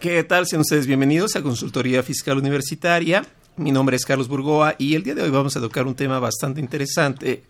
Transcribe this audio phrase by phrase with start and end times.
[0.00, 0.46] ¿Qué tal?
[0.46, 3.26] Sean ustedes bienvenidos a Consultoría Fiscal Universitaria.
[3.56, 6.20] Mi nombre es Carlos Burgoa y el día de hoy vamos a tocar un tema
[6.20, 7.42] bastante interesante,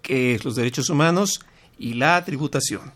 [0.00, 1.40] que es los derechos humanos
[1.78, 2.90] y la tributación.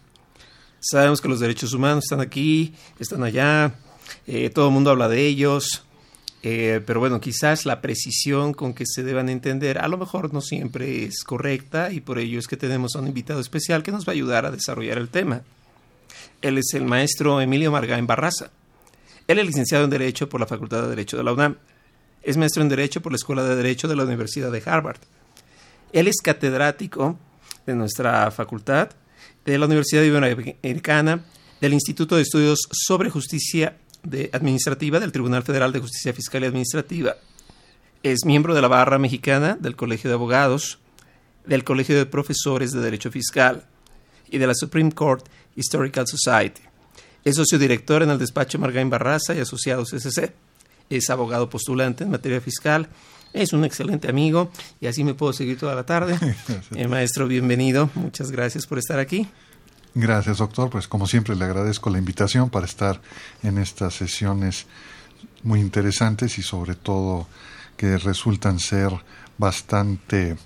[0.80, 3.74] Sabemos que los derechos humanos están aquí, están allá,
[4.26, 5.84] eh, todo el mundo habla de ellos,
[6.42, 10.40] eh, pero bueno, quizás la precisión con que se deban entender a lo mejor no
[10.40, 14.08] siempre es correcta y por ello es que tenemos a un invitado especial que nos
[14.08, 15.42] va a ayudar a desarrollar el tema.
[16.40, 18.50] Él es el maestro Emilio Margain Barraza.
[19.26, 21.56] Él es licenciado en Derecho por la Facultad de Derecho de la UNAM.
[22.22, 24.98] Es maestro en Derecho por la Escuela de Derecho de la Universidad de Harvard.
[25.92, 27.18] Él es catedrático
[27.66, 28.90] de nuestra facultad,
[29.44, 31.24] de la Universidad Iberoamericana,
[31.60, 33.76] del Instituto de Estudios sobre Justicia
[34.32, 37.16] Administrativa del Tribunal Federal de Justicia Fiscal y Administrativa.
[38.02, 40.78] Es miembro de la Barra Mexicana, del Colegio de Abogados,
[41.46, 43.64] del Colegio de Profesores de Derecho Fiscal
[44.28, 46.60] y de la Supreme Court Historical Society.
[47.24, 50.32] Es socio director en el despacho Margain Barraza y Asociados SC
[50.90, 52.88] es abogado postulante en materia fiscal,
[53.32, 56.18] es un excelente amigo y así me puedo seguir toda la tarde.
[56.76, 59.28] Eh, maestro, bienvenido, muchas gracias por estar aquí.
[59.94, 60.70] Gracias, doctor.
[60.70, 63.00] Pues como siempre le agradezco la invitación para estar
[63.42, 64.66] en estas sesiones
[65.42, 67.28] muy interesantes y sobre todo
[67.76, 68.90] que resultan ser
[69.38, 70.36] bastante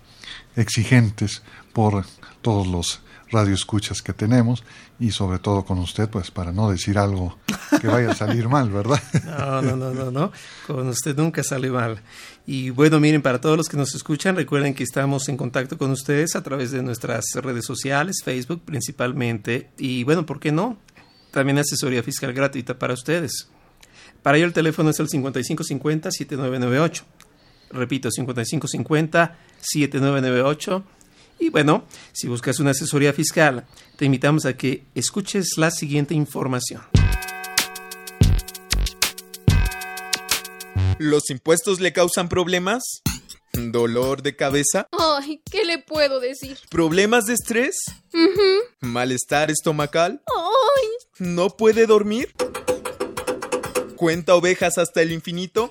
[0.57, 2.05] exigentes por
[2.43, 4.65] todos los radioescuchas que tenemos
[4.99, 7.39] y sobre todo con usted, pues para no decir algo
[7.81, 9.03] que vaya a salir mal, ¿verdad?
[9.25, 10.33] No, no, no, no, no,
[10.67, 12.01] con usted nunca sale mal.
[12.47, 15.91] Y bueno, miren, para todos los que nos escuchan, recuerden que estamos en contacto con
[15.91, 20.79] ustedes a través de nuestras redes sociales, Facebook principalmente, y bueno, ¿por qué no?
[21.31, 23.49] También asesoría fiscal gratuita para ustedes.
[24.23, 27.03] Para ello el teléfono es el 5550-7998.
[27.71, 30.83] Repito, 5550-7998
[31.39, 33.67] y bueno, si buscas una asesoría fiscal,
[33.97, 36.83] te invitamos a que escuches la siguiente información.
[40.99, 43.03] ¿Los impuestos le causan problemas?
[43.53, 44.89] ¿Dolor de cabeza?
[44.91, 46.59] Ay, ¿qué le puedo decir?
[46.71, 47.77] ¿Problemas de estrés?
[48.81, 50.23] ¿Malestar estomacal?
[50.27, 50.87] Ay.
[51.19, 52.35] ¿No puede dormir?
[53.97, 55.71] ¿Cuenta ovejas hasta el infinito?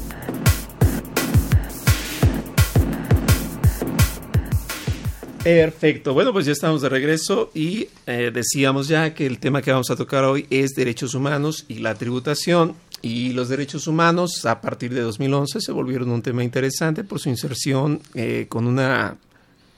[5.43, 6.13] Perfecto.
[6.13, 9.89] Bueno, pues ya estamos de regreso y eh, decíamos ya que el tema que vamos
[9.89, 12.75] a tocar hoy es derechos humanos y la tributación.
[13.01, 17.29] Y los derechos humanos a partir de 2011 se volvieron un tema interesante por su
[17.29, 19.17] inserción eh, con una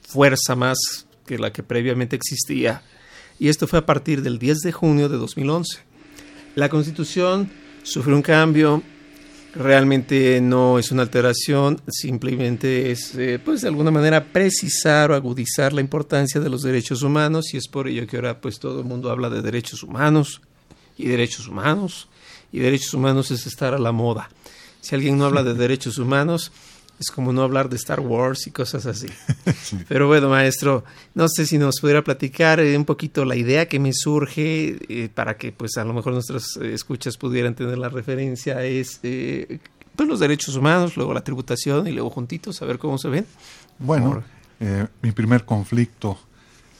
[0.01, 0.77] fuerza más
[1.25, 2.81] que la que previamente existía.
[3.39, 5.80] Y esto fue a partir del 10 de junio de 2011.
[6.56, 7.50] La Constitución
[7.83, 8.83] sufrió un cambio
[9.56, 15.74] realmente no es una alteración, simplemente es, eh, pues de alguna manera, precisar o agudizar
[15.74, 18.86] la importancia de los derechos humanos y es por ello que ahora pues todo el
[18.86, 20.42] mundo habla de derechos humanos
[20.98, 22.08] y derechos humanos
[22.52, 24.30] y derechos humanos es estar a la moda.
[24.82, 26.52] Si alguien no habla de derechos humanos,
[27.00, 29.07] es como no hablar de Star Wars y cosas así.
[29.88, 33.80] Pero bueno, maestro, no sé si nos pudiera platicar eh, un poquito la idea que
[33.80, 37.90] me surge eh, para que pues a lo mejor nuestras eh, escuchas pudieran tener la
[37.90, 39.00] referencia es
[39.95, 43.25] pues los derechos humanos, luego la tributación y luego juntitos a ver cómo se ven.
[43.80, 44.24] Bueno,
[45.01, 46.18] mi primer conflicto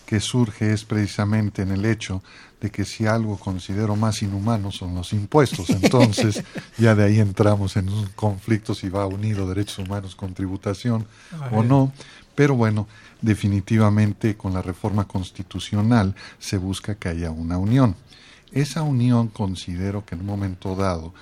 [0.06, 2.24] que surge es precisamente en el hecho
[2.64, 5.70] de que si algo considero más inhumano son los impuestos.
[5.70, 6.42] Entonces,
[6.78, 11.06] ya de ahí entramos en un conflicto si va unido derechos humanos con tributación
[11.52, 11.92] o no.
[12.36, 12.88] Pero bueno,
[13.22, 17.98] definitivamente con la reforma constitucional se busca que haya una unión.
[18.54, 21.14] Esa unión considero que en un momento dado,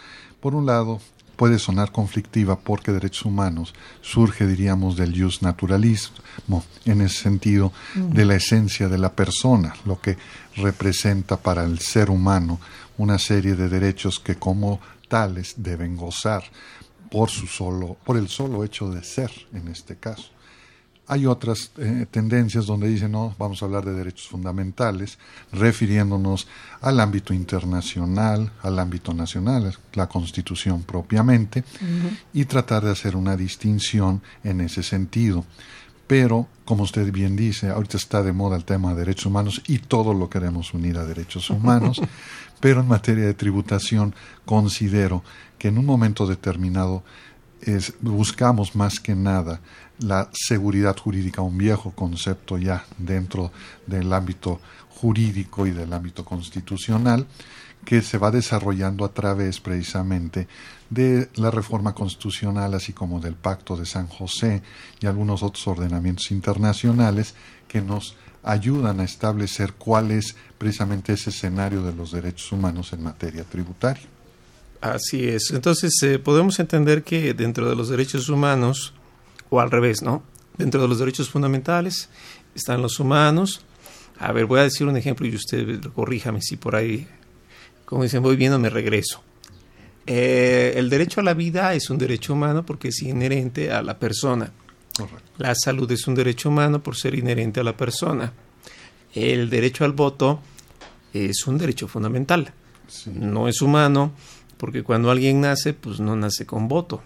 [0.41, 1.01] por un lado,
[1.35, 8.25] puede sonar conflictiva porque derechos humanos surge, diríamos, del jus naturalismo, en ese sentido, de
[8.25, 10.17] la esencia de la persona, lo que
[10.55, 12.59] representa para el ser humano
[12.97, 16.43] una serie de derechos que como tales deben gozar
[17.11, 20.30] por su solo, por el solo hecho de ser, en este caso.
[21.11, 25.19] Hay otras eh, tendencias donde dicen, no, vamos a hablar de derechos fundamentales,
[25.51, 26.47] refiriéndonos
[26.79, 31.65] al ámbito internacional, al ámbito nacional, la Constitución propiamente,
[32.31, 35.43] y tratar de hacer una distinción en ese sentido.
[36.07, 39.79] Pero, como usted bien dice, ahorita está de moda el tema de derechos humanos y
[39.79, 42.01] todo lo queremos unir a derechos humanos,
[42.61, 44.15] pero en materia de tributación
[44.45, 45.25] considero
[45.57, 47.03] que en un momento determinado
[47.61, 49.59] es, buscamos más que nada
[50.01, 53.51] la seguridad jurídica, un viejo concepto ya dentro
[53.87, 54.59] del ámbito
[54.89, 57.25] jurídico y del ámbito constitucional,
[57.85, 60.47] que se va desarrollando a través precisamente
[60.89, 64.61] de la reforma constitucional, así como del Pacto de San José
[64.99, 67.33] y algunos otros ordenamientos internacionales
[67.67, 73.03] que nos ayudan a establecer cuál es precisamente ese escenario de los derechos humanos en
[73.03, 74.03] materia tributaria.
[74.81, 75.51] Así es.
[75.51, 78.93] Entonces, eh, podemos entender que dentro de los derechos humanos,
[79.51, 80.23] o al revés, ¿no?
[80.57, 82.09] Dentro de los derechos fundamentales
[82.55, 83.61] están los humanos.
[84.17, 87.07] A ver, voy a decir un ejemplo y usted corríjame si por ahí,
[87.85, 89.21] como dicen, voy viendo, me regreso.
[90.07, 93.99] Eh, el derecho a la vida es un derecho humano porque es inherente a la
[93.99, 94.51] persona.
[95.37, 98.33] La salud es un derecho humano por ser inherente a la persona.
[99.13, 100.39] El derecho al voto
[101.13, 102.53] es un derecho fundamental.
[103.05, 104.13] No es humano
[104.57, 107.01] porque cuando alguien nace, pues no nace con voto,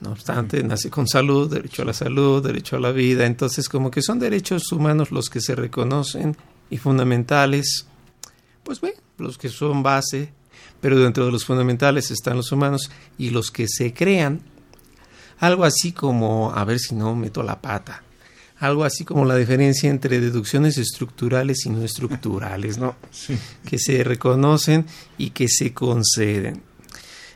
[0.00, 3.26] no obstante, nace con salud, derecho a la salud, derecho a la vida.
[3.26, 6.36] Entonces, como que son derechos humanos los que se reconocen
[6.70, 7.86] y fundamentales,
[8.62, 10.32] pues bueno, los que son base,
[10.80, 14.40] pero dentro de los fundamentales están los humanos y los que se crean.
[15.38, 18.02] Algo así como, a ver si no meto la pata,
[18.58, 22.94] algo así como la diferencia entre deducciones estructurales y no estructurales, ¿no?
[23.10, 23.38] Sí.
[23.64, 24.86] Que se reconocen
[25.16, 26.69] y que se conceden.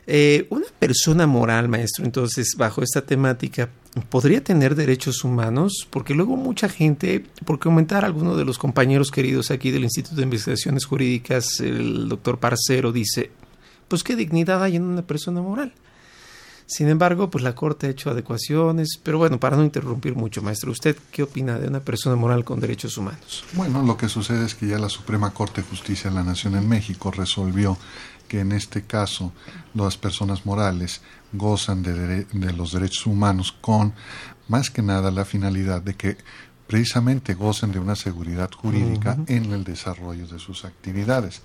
[0.07, 3.69] Eh, una persona moral, maestro, entonces, bajo esta temática,
[4.09, 5.87] ¿podría tener derechos humanos?
[5.89, 10.23] Porque luego mucha gente, por comentar alguno de los compañeros queridos aquí del Instituto de
[10.23, 13.31] Investigaciones Jurídicas, el doctor Parcero, dice,
[13.87, 15.73] pues qué dignidad hay en una persona moral.
[16.67, 20.71] Sin embargo, pues la Corte ha hecho adecuaciones, pero bueno, para no interrumpir mucho, maestro,
[20.71, 23.45] ¿usted qué opina de una persona moral con derechos humanos?
[23.53, 26.55] Bueno, lo que sucede es que ya la Suprema Corte de Justicia de la Nación
[26.55, 27.77] en México resolvió
[28.27, 29.31] que en este caso
[29.73, 31.01] las personas morales
[31.33, 33.93] gozan de, los derechos humanos con
[34.47, 36.17] más que nada la finalidad de que
[36.67, 41.41] precisamente gocen de una seguridad jurídica en el desarrollo de sus actividades.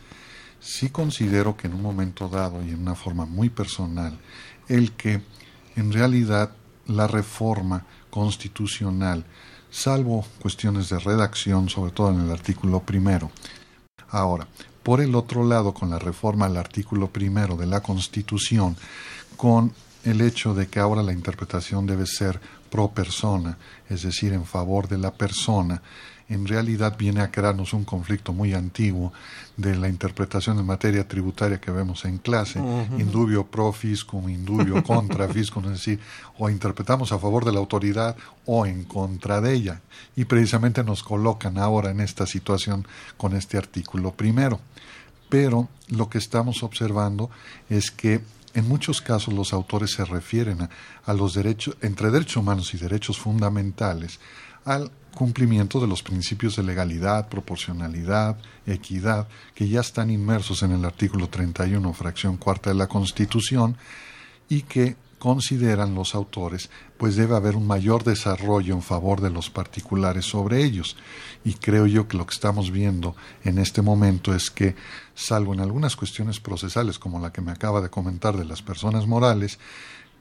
[0.60, 4.18] Sí considero que en un momento dado y en una forma muy personal,
[4.68, 5.22] el que
[5.76, 6.52] en realidad
[6.86, 9.24] la reforma constitucional,
[9.70, 13.30] salvo cuestiones de redacción, sobre todo en el artículo primero,
[14.10, 14.48] ahora,
[14.82, 18.76] por el otro lado, con la reforma al artículo primero de la Constitución,
[19.36, 19.72] con
[20.04, 23.58] el hecho de que ahora la interpretación debe ser pro persona,
[23.88, 25.82] es decir, en favor de la persona,
[26.30, 29.12] en realidad viene a crearnos un conflicto muy antiguo
[29.56, 32.60] de la interpretación en materia tributaria que vemos en clase,
[32.98, 36.00] indubio pro fiscum, indubio contra fiscum, es decir,
[36.38, 39.80] o interpretamos a favor de la autoridad o en contra de ella.
[40.14, 44.60] Y precisamente nos colocan ahora en esta situación con este artículo primero.
[45.28, 47.28] Pero lo que estamos observando
[47.68, 48.20] es que
[48.54, 50.70] en muchos casos los autores se refieren a,
[51.06, 54.20] a los derechos, entre derechos humanos y derechos fundamentales,
[54.64, 60.84] al cumplimiento de los principios de legalidad, proporcionalidad, equidad, que ya están inmersos en el
[60.84, 63.76] artículo 31, fracción cuarta de la Constitución,
[64.48, 69.50] y que consideran los autores, pues debe haber un mayor desarrollo en favor de los
[69.50, 70.96] particulares sobre ellos.
[71.44, 73.14] Y creo yo que lo que estamos viendo
[73.44, 74.74] en este momento es que,
[75.14, 79.06] salvo en algunas cuestiones procesales, como la que me acaba de comentar de las personas
[79.06, 79.58] morales,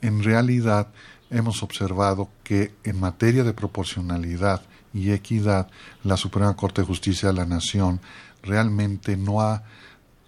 [0.01, 0.89] en realidad
[1.29, 4.61] hemos observado que en materia de proporcionalidad
[4.93, 5.69] y equidad,
[6.03, 7.99] la Suprema Corte de Justicia de la Nación
[8.41, 9.63] realmente no ha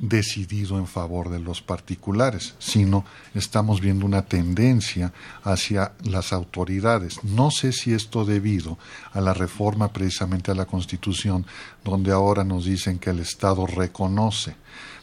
[0.01, 5.13] decidido en favor de los particulares, sino estamos viendo una tendencia
[5.43, 7.23] hacia las autoridades.
[7.23, 8.79] No sé si esto debido
[9.13, 11.45] a la reforma precisamente a la Constitución,
[11.83, 14.55] donde ahora nos dicen que el Estado reconoce,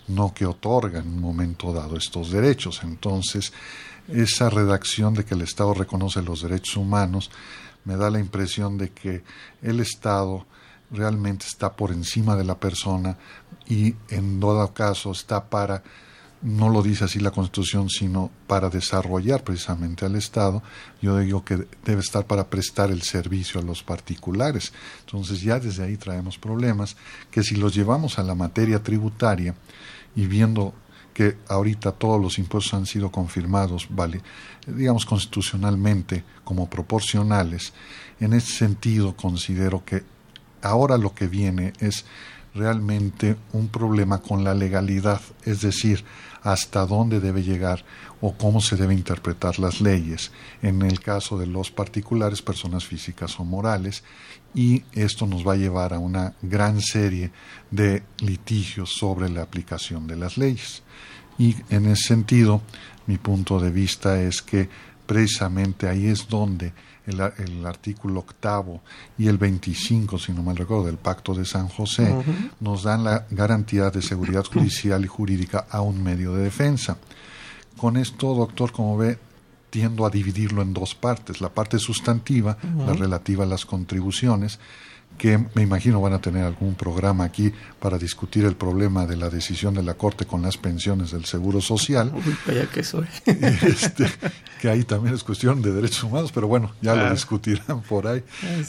[0.08, 2.80] no que otorga en un momento dado estos derechos.
[2.82, 3.52] Entonces,
[4.08, 7.30] esa redacción de que el Estado reconoce los derechos humanos
[7.84, 9.22] me da la impresión de que
[9.62, 10.46] el Estado
[10.90, 13.16] realmente está por encima de la persona
[13.66, 15.82] y en todo caso está para,
[16.42, 20.62] no lo dice así la Constitución, sino para desarrollar precisamente al Estado,
[21.00, 24.72] yo digo que debe estar para prestar el servicio a los particulares.
[25.00, 26.96] Entonces ya desde ahí traemos problemas
[27.30, 29.54] que si los llevamos a la materia tributaria
[30.14, 30.74] y viendo
[31.18, 34.20] que ahorita todos los impuestos han sido confirmados, vale,
[34.68, 37.72] digamos constitucionalmente como proporcionales,
[38.20, 40.04] en ese sentido considero que
[40.62, 42.04] ahora lo que viene es
[42.54, 46.04] realmente un problema con la legalidad, es decir,
[46.52, 47.84] hasta dónde debe llegar
[48.22, 53.38] o cómo se debe interpretar las leyes, en el caso de los particulares, personas físicas
[53.38, 54.02] o morales,
[54.54, 57.32] y esto nos va a llevar a una gran serie
[57.70, 60.82] de litigios sobre la aplicación de las leyes.
[61.38, 62.62] Y en ese sentido,
[63.06, 64.70] mi punto de vista es que
[65.06, 66.72] precisamente ahí es donde
[67.08, 68.80] el, artículo octavo
[69.16, 72.14] y el 25, si no mal recuerdo, del Pacto de San José,
[72.60, 76.98] nos dan la garantía de seguridad judicial y jurídica a un medio de defensa.
[77.76, 79.18] Con esto, doctor, como ve,
[79.70, 81.40] tiendo a dividirlo en dos partes.
[81.40, 84.58] La parte sustantiva, la relativa a las contribuciones,
[85.18, 89.28] que me imagino van a tener algún programa aquí para discutir el problema de la
[89.28, 92.12] decisión de la Corte con las pensiones del Seguro Social.
[92.46, 93.06] Uy, que soy.
[93.26, 94.06] Este,
[94.60, 98.22] que ahí también es cuestión de derechos humanos, pero bueno, ya lo discutirán por ahí.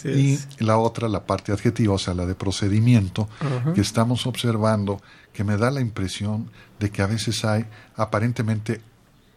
[0.04, 3.30] y la otra, la parte adjetiva, o sea, la de procedimiento,
[3.76, 5.02] que estamos observando,
[5.32, 7.66] que me da la impresión de que a veces hay
[7.96, 8.82] aparentemente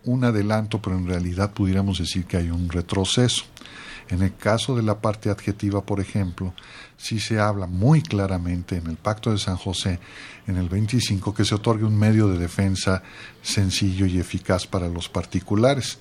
[0.04, 3.44] un adelanto, pero en realidad pudiéramos decir que hay un retroceso.
[4.08, 6.54] En el caso de la parte adjetiva, por ejemplo,
[6.96, 9.98] sí se habla muy claramente en el Pacto de San José,
[10.46, 13.02] en el 25, que se otorgue un medio de defensa
[13.42, 15.98] sencillo y eficaz para los particulares.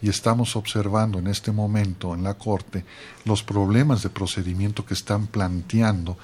[0.00, 2.84] Y estamos observando en este momento en la Corte
[3.24, 6.16] los problemas de procedimiento que están planteando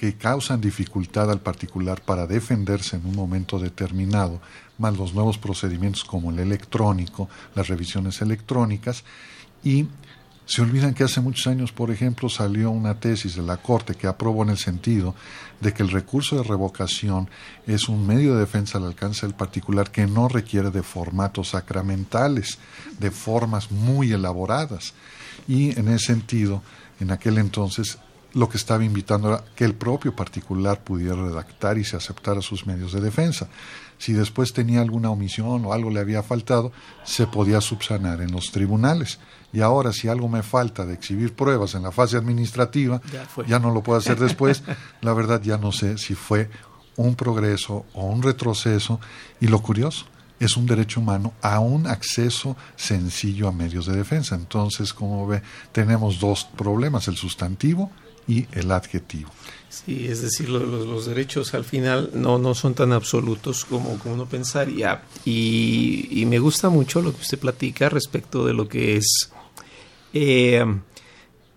[0.00, 4.40] que causan dificultad al particular para defenderse en un momento determinado,
[4.78, 9.04] más los nuevos procedimientos como el electrónico, las revisiones electrónicas,
[9.62, 9.88] y
[10.50, 14.08] se olvidan que hace muchos años, por ejemplo, salió una tesis de la Corte que
[14.08, 15.14] aprobó en el sentido
[15.60, 17.30] de que el recurso de revocación
[17.68, 22.58] es un medio de defensa al alcance del particular que no requiere de formatos sacramentales,
[22.98, 24.92] de formas muy elaboradas.
[25.46, 26.64] Y en ese sentido,
[26.98, 27.98] en aquel entonces,
[28.34, 32.66] lo que estaba invitando era que el propio particular pudiera redactar y se aceptara sus
[32.66, 33.46] medios de defensa.
[33.98, 36.72] Si después tenía alguna omisión o algo le había faltado,
[37.04, 39.20] se podía subsanar en los tribunales
[39.52, 43.00] y ahora si algo me falta de exhibir pruebas en la fase administrativa,
[43.46, 44.62] ya, no lo puedo hacer después,
[45.00, 46.50] la verdad ya no sé si fue
[46.96, 49.00] un progreso o un retroceso
[49.40, 50.06] y lo curioso
[50.38, 54.34] es un derecho humano a un acceso sencillo a medios de defensa.
[54.34, 57.90] Entonces, como ve, tenemos dos problemas, el sustantivo
[58.26, 59.30] y el adjetivo.
[59.68, 64.26] Sí, es decir, los, derechos al final no, no son tan absolutos como, como uno
[64.26, 65.02] pensaría.
[65.26, 69.30] Y, y me gusta mucho lo que usted platica respecto de lo que es
[70.12, 70.64] eh,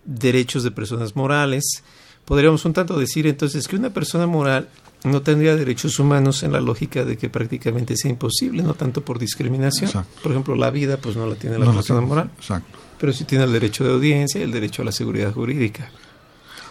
[0.04, 1.82] derechos de personas morales.
[2.24, 4.68] Podríamos un tanto decir entonces que una persona moral
[5.04, 9.18] no tendría derechos humanos en la lógica de que prácticamente sea imposible, no tanto por
[9.18, 9.90] discriminación.
[10.22, 12.30] Por ejemplo, la vida pues no la tiene la persona moral,
[12.98, 15.90] pero sí tiene el derecho de audiencia y el derecho a la seguridad jurídica.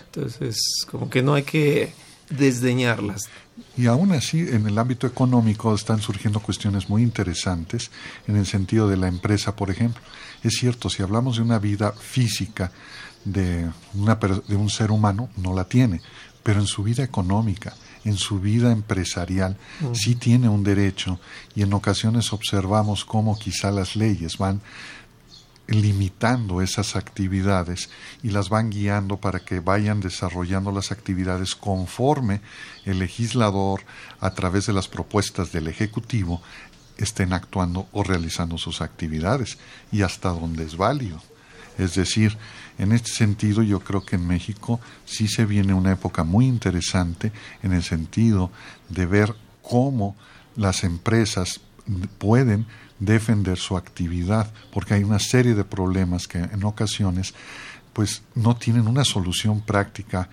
[0.06, 0.58] Entonces,
[0.90, 1.94] como que no hay que
[2.30, 3.30] desdeñarlas.
[3.78, 7.92] Y aún así, en el ámbito económico están surgiendo cuestiones muy interesantes
[8.28, 10.02] en el sentido de la empresa, por ejemplo.
[10.44, 12.72] Es cierto, si hablamos de una vida física
[13.26, 16.02] de, una, de un ser humano, no la tiene,
[16.44, 19.58] pero en su vida económica, en su vida empresarial,
[19.94, 21.20] sí tiene un derecho
[21.56, 24.62] y en ocasiones observamos cómo quizá las leyes van
[25.68, 27.90] limitando esas actividades
[28.22, 32.42] y las van guiando para que vayan desarrollando las actividades conforme
[32.86, 33.82] el legislador,
[34.20, 36.42] a través de las propuestas del Ejecutivo,
[36.98, 39.58] estén actuando o realizando sus actividades
[39.92, 41.22] y hasta donde es válido.
[41.78, 42.38] Es decir,
[42.78, 47.32] en este sentido yo creo que en México sí se viene una época muy interesante
[47.64, 48.52] en el sentido
[48.90, 50.16] de ver cómo
[50.56, 51.62] las empresas
[52.18, 52.68] pueden
[53.06, 57.34] defender su actividad, porque hay una serie de problemas que en ocasiones
[57.94, 60.30] pues no tienen una solución práctica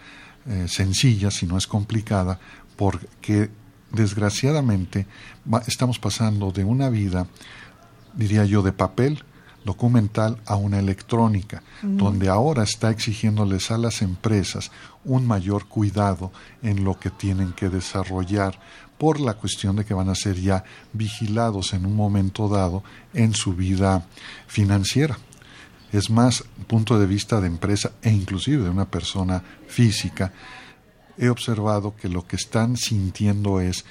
[0.47, 2.41] eh, sencilla, si no es complicada,
[2.77, 3.51] porque
[3.93, 5.07] desgraciadamente
[5.67, 7.27] estamos pasando de una vida,
[8.15, 9.23] diría yo, de papel
[9.65, 14.71] documental a una electrónica, donde ahora está exigiéndoles a las empresas
[15.05, 18.59] un mayor cuidado en lo que tienen que desarrollar
[19.01, 23.33] por la cuestión de que van a ser ya vigilados en un momento dado en
[23.33, 24.07] su vida
[24.47, 25.17] financiera.
[25.91, 30.35] Es más, punto de vista de empresa e inclusive de una persona física,
[31.17, 33.87] he observado que lo que están sintiendo es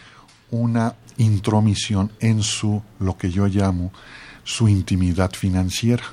[0.51, 3.91] una intromisión en su, lo que yo llamo,
[4.43, 6.03] su intimidad financiera.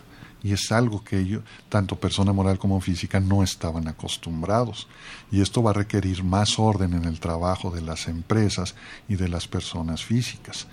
[0.46, 4.86] Y es algo que ellos, tanto persona moral como física, no estaban acostumbrados.
[5.32, 8.76] Y esto va a requerir más orden en el trabajo de las empresas
[9.08, 10.68] y de las personas físicas.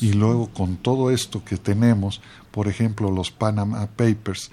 [0.00, 4.50] Y luego con todo esto que tenemos, por ejemplo, los Panama Papers,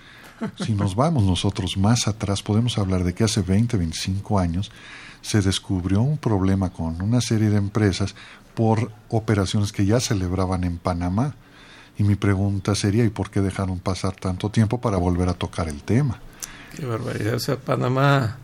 [0.66, 4.70] si nos vamos nosotros más atrás, podemos hablar de que hace 20, 25 años
[5.22, 8.16] se descubrió un problema con una serie de empresas
[8.54, 11.36] por operaciones que ya celebraban en Panamá.
[12.02, 15.70] Y mi pregunta sería, ¿y por qué dejaron pasar tanto tiempo para volver a tocar
[15.70, 16.20] el tema?
[16.76, 17.36] Qué barbaridad.
[17.36, 18.40] O sea, Panamá...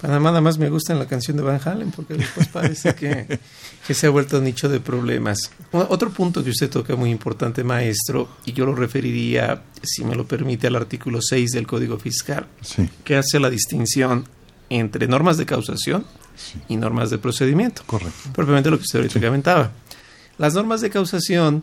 [0.00, 3.38] Panamá nada más me gusta en la canción de Van Halen, porque después parece que,
[3.86, 5.50] que se ha vuelto nicho de problemas.
[5.70, 10.26] Otro punto que usted toca muy importante, maestro, y yo lo referiría, si me lo
[10.26, 12.46] permite, al artículo 6 del Código Fiscal,
[13.04, 14.26] que hace la distinción
[14.70, 16.06] entre normas de causación
[16.68, 17.82] y normas de procedimiento.
[17.84, 18.30] Correcto.
[18.34, 19.72] Propiamente lo que usted ahorita comentaba.
[20.38, 21.62] Las normas de causación,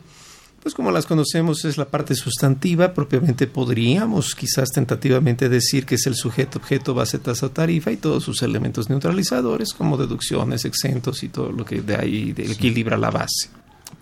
[0.64, 2.94] pues como las conocemos, es la parte sustantiva.
[2.94, 8.24] Propiamente podríamos quizás tentativamente decir que es el sujeto, objeto, base, tasa, tarifa y todos
[8.24, 13.50] sus elementos neutralizadores, como deducciones, exentos y todo lo que de ahí equilibra la base.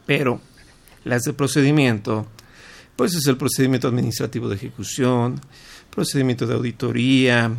[0.05, 0.39] Pero
[1.03, 2.27] las de procedimiento,
[2.95, 5.41] pues es el procedimiento administrativo de ejecución,
[5.89, 7.51] procedimiento de auditoría,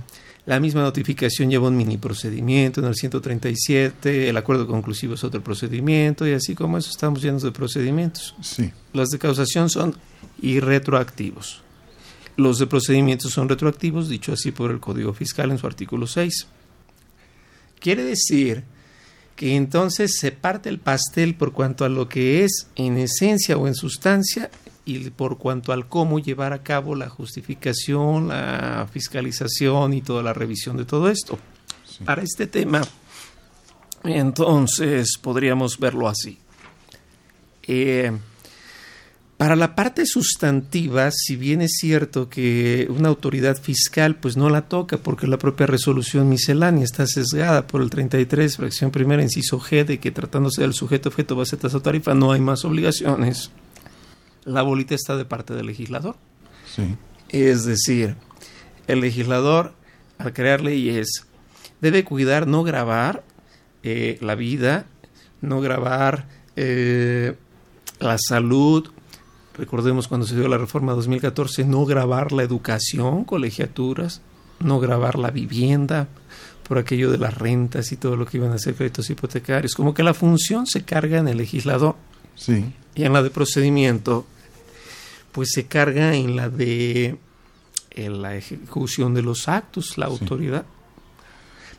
[0.44, 5.42] la misma notificación lleva un mini procedimiento en el 137, el acuerdo conclusivo es otro
[5.42, 8.34] procedimiento y así como eso estamos llenos de procedimientos.
[8.40, 8.72] Sí.
[8.92, 9.96] Los de causación son
[10.40, 11.62] irretroactivos.
[12.36, 16.46] Los de procedimientos son retroactivos, dicho así por el Código Fiscal en su artículo 6.
[17.78, 18.64] Quiere decir
[19.36, 23.68] que entonces se parte el pastel por cuanto a lo que es en esencia o
[23.68, 24.50] en sustancia
[24.84, 30.32] y por cuanto al cómo llevar a cabo la justificación, la fiscalización y toda la
[30.32, 31.38] revisión de todo esto.
[32.04, 32.82] Para este tema,
[34.04, 36.38] entonces podríamos verlo así.
[37.64, 38.10] Eh,
[39.36, 44.62] para la parte sustantiva, si bien es cierto que una autoridad fiscal pues no la
[44.68, 49.84] toca porque la propia resolución miscelánea está sesgada por el 33, fracción primera, inciso G,
[49.84, 53.50] de que tratándose del sujeto objeto base tasa tarifa no hay más obligaciones
[54.44, 56.16] la bolita está de parte del legislador.
[57.28, 58.16] Es decir,
[58.86, 59.74] el legislador,
[60.18, 61.26] al crear leyes,
[61.80, 63.24] debe cuidar no grabar
[63.82, 64.86] eh, la vida,
[65.40, 66.26] no grabar
[66.56, 67.34] eh,
[67.98, 68.90] la salud.
[69.56, 74.22] Recordemos cuando se dio la reforma 2014, no grabar la educación, colegiaturas,
[74.60, 76.08] no grabar la vivienda,
[76.66, 79.74] por aquello de las rentas y todo lo que iban a ser créditos hipotecarios.
[79.74, 81.96] Como que la función se carga en el legislador.
[82.34, 82.72] Sí.
[82.94, 84.26] Y en la de procedimiento,
[85.32, 87.16] pues se carga en la de
[87.96, 90.64] la ejecución de los actos, la autoridad.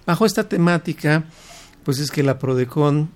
[0.06, 1.26] Bajo esta temática,
[1.84, 3.10] pues es que la Prodecon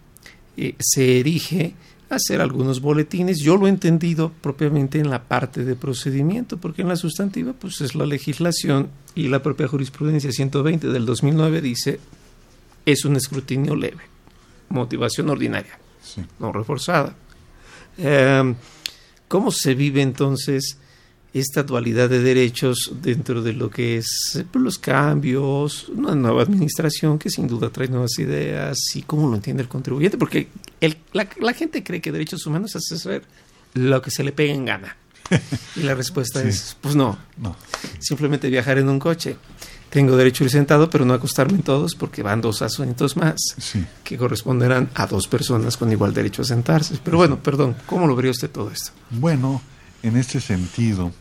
[0.55, 1.75] eh, se erige
[2.09, 3.39] a hacer algunos boletines.
[3.39, 7.81] Yo lo he entendido propiamente en la parte de procedimiento, porque en la sustantiva, pues
[7.81, 11.99] es la legislación y la propia jurisprudencia 120 del 2009 dice
[12.85, 14.03] es un escrutinio leve,
[14.69, 15.77] motivación ordinaria,
[16.39, 17.15] no reforzada.
[17.97, 18.55] Eh,
[19.27, 20.77] ¿Cómo se vive entonces
[21.33, 27.19] esta dualidad de derechos dentro de lo que es pues, los cambios, una nueva administración
[27.19, 30.17] que sin duda trae nuevas ideas y cómo lo entiende el contribuyente?
[30.17, 30.47] Porque
[31.13, 33.23] la, gente cree que derechos humanos es hacer
[33.73, 34.95] lo que se le pegue en gana.
[35.75, 37.55] Y la respuesta es, pues no, no,
[37.99, 39.35] simplemente viajar en un coche.
[39.89, 43.35] Tengo derecho a ir sentado, pero no acostarme en todos porque van dos asientos más
[44.03, 46.99] que corresponderán a dos personas con igual derecho a sentarse.
[47.03, 48.91] Pero bueno, perdón, ¿cómo lo vería usted todo esto?
[49.09, 49.61] Bueno,
[50.03, 51.11] en este sentido,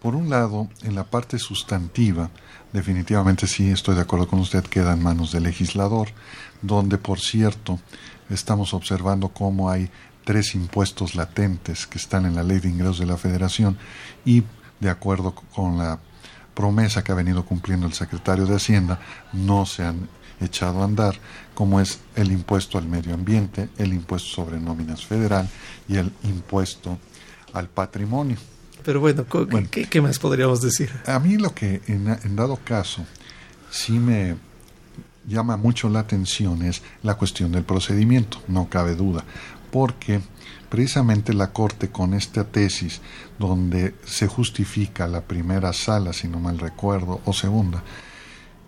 [0.00, 2.30] por un lado, en la parte sustantiva,
[2.72, 6.08] definitivamente sí estoy de acuerdo con usted, queda en manos del legislador,
[6.62, 7.78] donde, por cierto,
[8.28, 9.88] estamos observando cómo hay
[10.24, 13.78] tres impuestos latentes que están en la ley de ingresos de la federación
[14.24, 14.42] y
[14.78, 15.98] de acuerdo con la
[16.58, 18.98] promesa que ha venido cumpliendo el secretario de Hacienda,
[19.32, 20.08] no se han
[20.40, 21.14] echado a andar,
[21.54, 25.48] como es el impuesto al medio ambiente, el impuesto sobre nóminas federal
[25.86, 26.98] y el impuesto
[27.52, 28.36] al patrimonio.
[28.84, 29.24] Pero bueno,
[29.70, 30.90] ¿qué, más podríamos decir?
[31.06, 33.06] A mí lo que en, dado caso
[33.70, 34.34] sí me
[35.28, 39.22] llama mucho la atención es la cuestión del procedimiento, no cabe duda,
[39.70, 40.22] porque
[40.68, 43.00] precisamente la Corte con esta tesis
[43.38, 47.82] donde se justifica la primera sala, si no mal recuerdo, o segunda,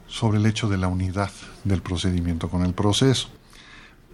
[0.06, 1.30] sobre el hecho de la unidad
[1.64, 3.28] del procedimiento con el proceso.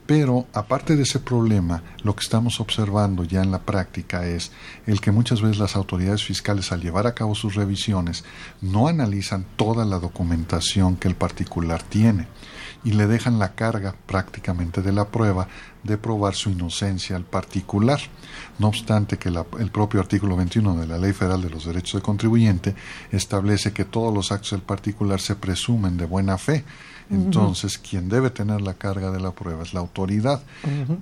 [0.07, 4.53] Pero aparte de ese problema, lo que estamos observando ya en la práctica es
[4.87, 8.25] el que muchas veces las autoridades fiscales al llevar a cabo sus revisiones
[8.61, 12.29] no analizan toda la documentación que el particular tiene
[12.85, 15.49] y le dejan la carga prácticamente de la prueba
[15.87, 18.01] de probar su inocencia al particular.
[18.59, 22.03] No obstante que el propio artículo 21 de la Ley Federal de los Derechos del
[22.03, 22.75] Contribuyente
[23.11, 26.65] establece que todos los actos del particular se presumen de buena fe.
[27.11, 30.43] Entonces, quien debe tener la carga de la prueba es la autoridad,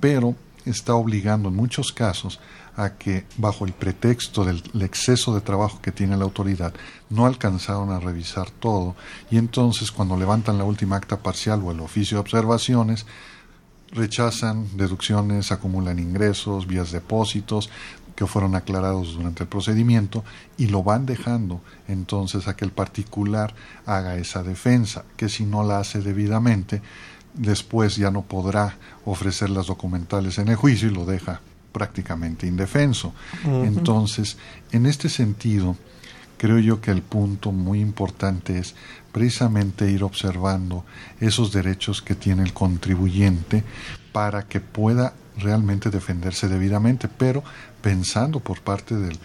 [0.01, 2.41] pero está obligando en muchos casos
[2.77, 6.75] a que, bajo el pretexto del exceso de trabajo que tiene la autoridad,
[7.11, 8.97] no alcanzaron a revisar todo
[9.31, 13.07] y entonces cuando levantan la última acta parcial o el oficio de observaciones,
[13.95, 17.71] rechazan deducciones, acumulan ingresos, vías depósitos
[18.17, 20.25] que fueron aclarados durante el procedimiento
[20.57, 23.55] y lo van dejando entonces a que el particular
[23.87, 26.81] haga esa defensa, que si no la hace debidamente,
[27.35, 31.41] después ya no podrá ofrecer las documentales en el juicio y lo deja
[31.73, 33.13] prácticamente indefenso.
[33.45, 34.37] Entonces,
[34.71, 35.77] en este sentido,
[36.39, 38.77] creo yo que el punto muy importante es
[39.15, 40.85] precisamente ir observando
[41.21, 43.63] esos derechos que tiene el contribuyente
[44.11, 47.45] para que pueda realmente defenderse debidamente, pero
[47.81, 49.17] pensando por parte del,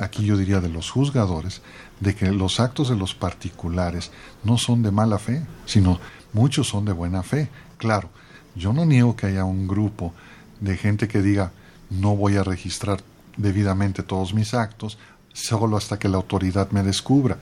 [0.00, 1.62] aquí yo diría de los juzgadores,
[2.00, 4.10] de que los actos de los particulares
[4.42, 6.00] no son de mala fe, sino
[6.32, 7.48] muchos son de buena fe.
[7.78, 8.10] Claro,
[8.56, 10.12] yo no niego que haya un grupo
[10.60, 11.52] de gente que diga
[11.88, 13.00] no voy a registrar
[13.36, 14.98] debidamente todos mis actos,
[15.32, 17.38] solo hasta que la autoridad me descubra.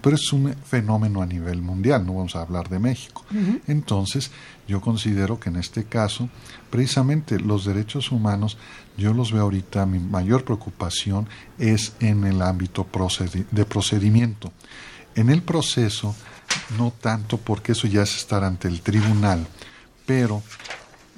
[0.00, 3.24] Pero es un fenómeno a nivel mundial, no vamos a hablar de México.
[3.66, 4.30] Entonces,
[4.68, 6.28] yo considero que en este caso,
[6.70, 8.56] precisamente los derechos humanos,
[8.96, 12.86] yo los veo ahorita, mi mayor preocupación es en el ámbito
[13.50, 14.52] de procedimiento.
[15.16, 16.14] En el proceso,
[16.78, 19.46] no tanto porque eso ya es estar ante el tribunal,
[20.06, 20.42] pero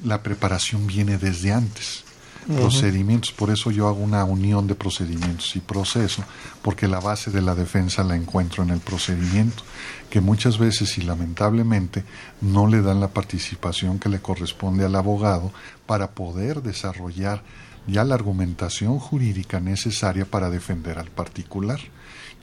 [0.05, 2.05] la preparación viene desde antes
[2.47, 3.33] procedimientos.
[3.33, 6.25] Por eso yo hago una unión de procedimientos y proceso,
[6.63, 9.63] porque la base de la defensa la encuentro en el procedimiento,
[10.11, 12.05] que muchas veces y lamentablemente
[12.41, 15.53] no le dan la participación que le corresponde al abogado
[15.87, 17.43] para poder desarrollar
[17.87, 21.81] ya la argumentación jurídica necesaria para defender al particular.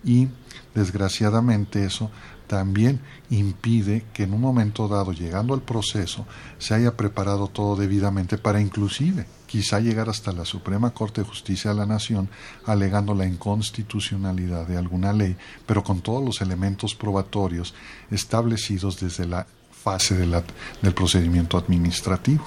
[0.04, 0.28] Y
[0.76, 2.10] desgraciadamente eso
[2.48, 6.26] también impide que en un momento dado, llegando al proceso,
[6.58, 11.72] se haya preparado todo debidamente para inclusive quizá llegar hasta la Suprema Corte de Justicia
[11.72, 12.30] de la Nación
[12.66, 15.36] alegando la inconstitucionalidad de alguna ley,
[15.66, 17.74] pero con todos los elementos probatorios
[18.12, 22.46] establecidos desde la fase del procedimiento administrativo.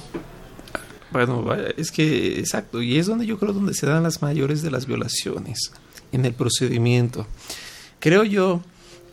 [1.11, 4.71] Bueno, es que exacto, y es donde yo creo donde se dan las mayores de
[4.71, 5.73] las violaciones
[6.13, 7.27] en el procedimiento.
[7.99, 8.63] Creo yo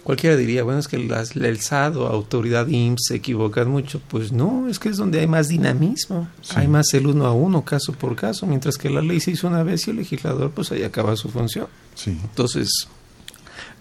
[0.04, 4.02] Cualquiera diría, bueno, es que el SAD o autoridad IMSS se equivocan mucho.
[4.08, 7.64] Pues no, es que es donde hay más dinamismo, hay más el uno a uno,
[7.64, 10.72] caso por caso, mientras que la ley se hizo una vez y el legislador pues
[10.72, 11.68] ahí acaba su función.
[11.96, 12.18] Sí.
[12.24, 12.88] Entonces,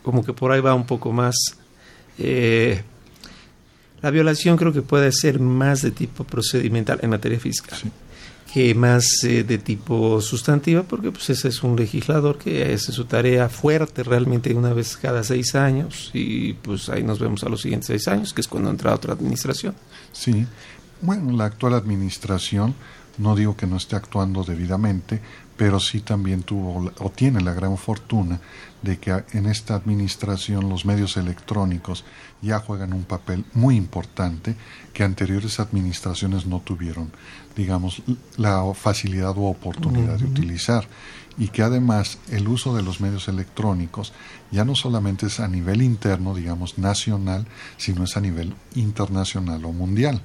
[0.02, 1.36] como que por ahí va un poco más.
[2.18, 2.82] Eh,
[4.02, 7.78] la violación creo que puede ser más de tipo procedimental en materia fiscal.
[7.80, 7.90] Sí
[8.52, 13.04] que más eh, de tipo sustantiva, porque pues ese es un legislador que hace su
[13.04, 17.60] tarea fuerte realmente una vez cada seis años y pues ahí nos vemos a los
[17.60, 19.74] siguientes seis años, que es cuando entra otra administración.
[20.12, 20.46] Sí,
[21.02, 22.74] bueno, la actual administración,
[23.18, 25.20] no digo que no esté actuando debidamente,
[25.58, 28.40] pero sí también tuvo o tiene la gran fortuna
[28.80, 32.04] de que en esta administración los medios electrónicos
[32.40, 34.54] ya juegan un papel muy importante
[34.92, 37.10] que anteriores administraciones no tuvieron,
[37.58, 38.02] digamos,
[38.36, 40.86] la facilidad o oportunidad de utilizar.
[41.36, 44.12] Y que además el uso de los medios electrónicos
[44.52, 49.72] ya no solamente es a nivel interno, digamos, nacional, sino es a nivel internacional o
[49.72, 50.22] mundial,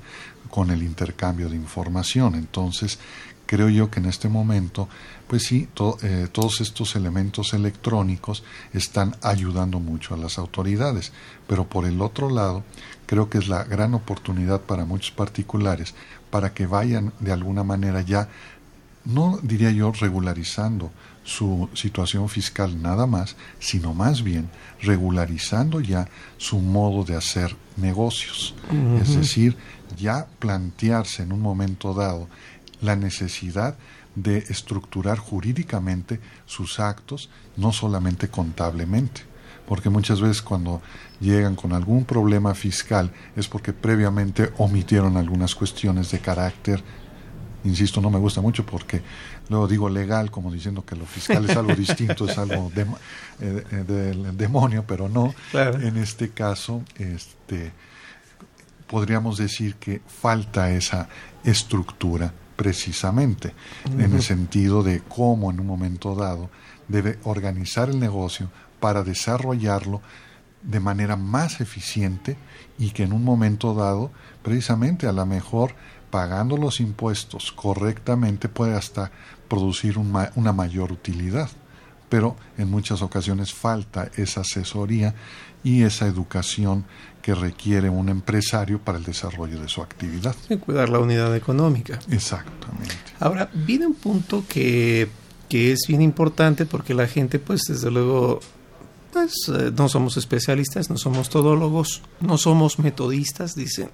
[0.49, 2.35] con el intercambio de información.
[2.35, 2.99] Entonces,
[3.47, 4.87] creo yo que en este momento,
[5.27, 5.67] pues sí,
[6.03, 8.43] eh, todos estos elementos electrónicos
[8.73, 11.11] están ayudando mucho a las autoridades,
[11.47, 12.63] pero por el otro lado,
[13.07, 15.95] creo que es la gran oportunidad para muchos particulares
[16.33, 18.27] para que vayan de alguna manera ya
[19.05, 20.91] no diría yo regularizando
[21.23, 24.49] su situación fiscal nada más, sino más bien
[24.81, 28.55] regularizando ya su modo de hacer negocios.
[28.99, 29.55] Es decir,
[29.95, 32.27] ya plantearse en un momento dado
[32.81, 33.75] la necesidad
[34.15, 39.21] de estructurar jurídicamente sus actos, no solamente contablemente.
[39.73, 40.83] Porque muchas veces cuando
[41.19, 46.83] llegan con algún problema fiscal es porque previamente omitieron algunas cuestiones de carácter.
[47.63, 49.01] Insisto, no me gusta mucho porque
[49.49, 52.85] luego digo legal como diciendo que lo fiscal es algo distinto, es algo de,
[53.41, 55.33] eh, del demonio, pero no.
[55.53, 57.71] En este caso, este,
[58.85, 61.09] podríamos decir que falta esa
[61.43, 63.55] estructura precisamente,
[63.85, 66.51] en el sentido de cómo en un momento dado
[66.87, 68.51] debe organizar el negocio
[68.83, 70.01] para desarrollarlo
[70.61, 72.35] de manera más eficiente
[72.77, 75.73] y que en un momento dado, precisamente a lo mejor
[76.09, 79.09] pagando los impuestos correctamente puede hasta
[79.47, 81.49] producir una mayor utilidad.
[82.09, 85.15] Pero en muchas ocasiones falta esa asesoría
[85.63, 86.83] y esa educación
[87.21, 90.35] que requiere un empresario para el desarrollo de su actividad.
[90.49, 91.99] Y cuidar la unidad económica.
[92.11, 92.95] Exactamente.
[93.21, 95.07] Ahora, viene un punto que,
[95.47, 98.41] que es bien importante porque la gente, pues desde luego,
[99.13, 103.91] pues eh, no somos especialistas, no somos todólogos, no somos metodistas, dicen.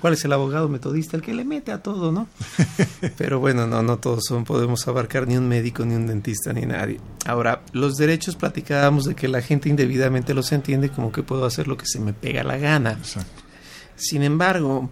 [0.00, 1.18] ¿Cuál es el abogado metodista?
[1.18, 2.26] El que le mete a todo, ¿no?
[3.18, 6.64] Pero bueno, no, no todos son, podemos abarcar ni un médico, ni un dentista, ni
[6.64, 6.98] nadie.
[7.26, 11.68] Ahora, los derechos platicábamos de que la gente indebidamente los entiende como que puedo hacer
[11.68, 12.98] lo que se me pega la gana.
[13.94, 14.88] Sin embargo,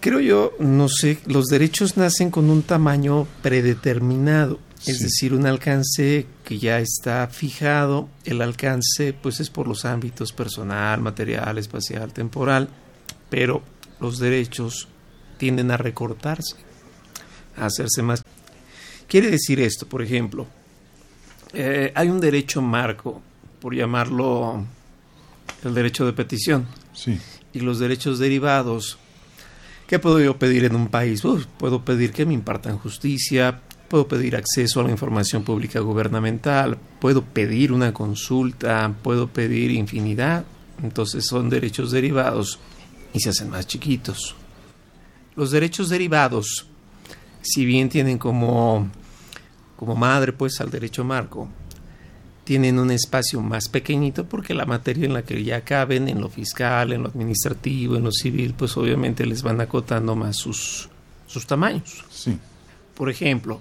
[0.00, 6.26] creo yo, no sé, los derechos nacen con un tamaño predeterminado es decir, un alcance
[6.44, 12.68] que ya está fijado, el alcance pues es por los ámbitos personal, material, espacial, temporal,
[13.30, 13.62] pero
[14.00, 14.88] los derechos
[15.38, 16.56] tienden a recortarse,
[17.56, 18.22] a hacerse más.
[19.08, 20.46] Quiere decir esto, por ejemplo,
[21.52, 23.22] eh, hay un derecho marco,
[23.60, 24.64] por llamarlo
[25.64, 27.18] el derecho de petición, sí.
[27.52, 28.98] y los derechos derivados.
[29.86, 31.22] ¿Qué puedo yo pedir en un país?
[31.58, 37.22] puedo pedir que me impartan justicia, puedo pedir acceso a la información pública gubernamental, puedo
[37.22, 40.44] pedir una consulta, puedo pedir infinidad.
[40.82, 42.58] Entonces son derechos derivados
[43.12, 44.34] y se hacen más chiquitos.
[45.34, 46.66] Los derechos derivados,
[47.42, 48.90] si bien tienen como,
[49.76, 51.48] como madre pues al derecho marco,
[52.44, 56.28] tienen un espacio más pequeñito porque la materia en la que ya caben, en lo
[56.28, 60.88] fiscal, en lo administrativo, en lo civil, pues obviamente les van acotando más sus,
[61.26, 62.04] sus tamaños.
[62.08, 62.38] Sí.
[62.94, 63.60] Por ejemplo,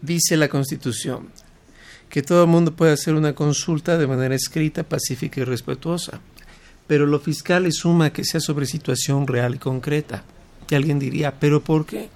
[0.00, 1.28] dice la Constitución
[2.10, 6.20] que todo el mundo puede hacer una consulta de manera escrita, pacífica y respetuosa,
[6.88, 10.24] pero lo fiscal es suma que sea sobre situación real y concreta.
[10.68, 12.08] Y alguien diría, ¿pero por qué?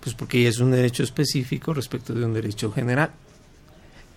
[0.00, 3.12] Pues porque es un derecho específico respecto de un derecho general.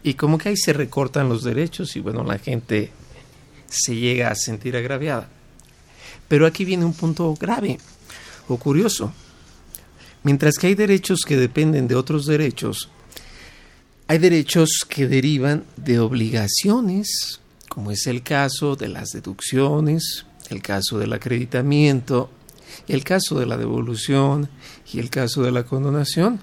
[0.04, 2.92] Y como que ahí se recortan los derechos y bueno, la gente
[3.68, 5.30] se llega a sentir agraviada.
[6.28, 7.78] Pero aquí viene un punto grave
[8.48, 9.14] o curioso.
[10.24, 12.90] Mientras que hay derechos que dependen de otros derechos,
[14.12, 21.00] hay derechos que derivan de obligaciones, como es el caso de las deducciones, el caso
[21.00, 22.30] del acreditamiento,
[22.90, 24.50] el caso de la devolución
[24.92, 26.42] y el caso de la condonación.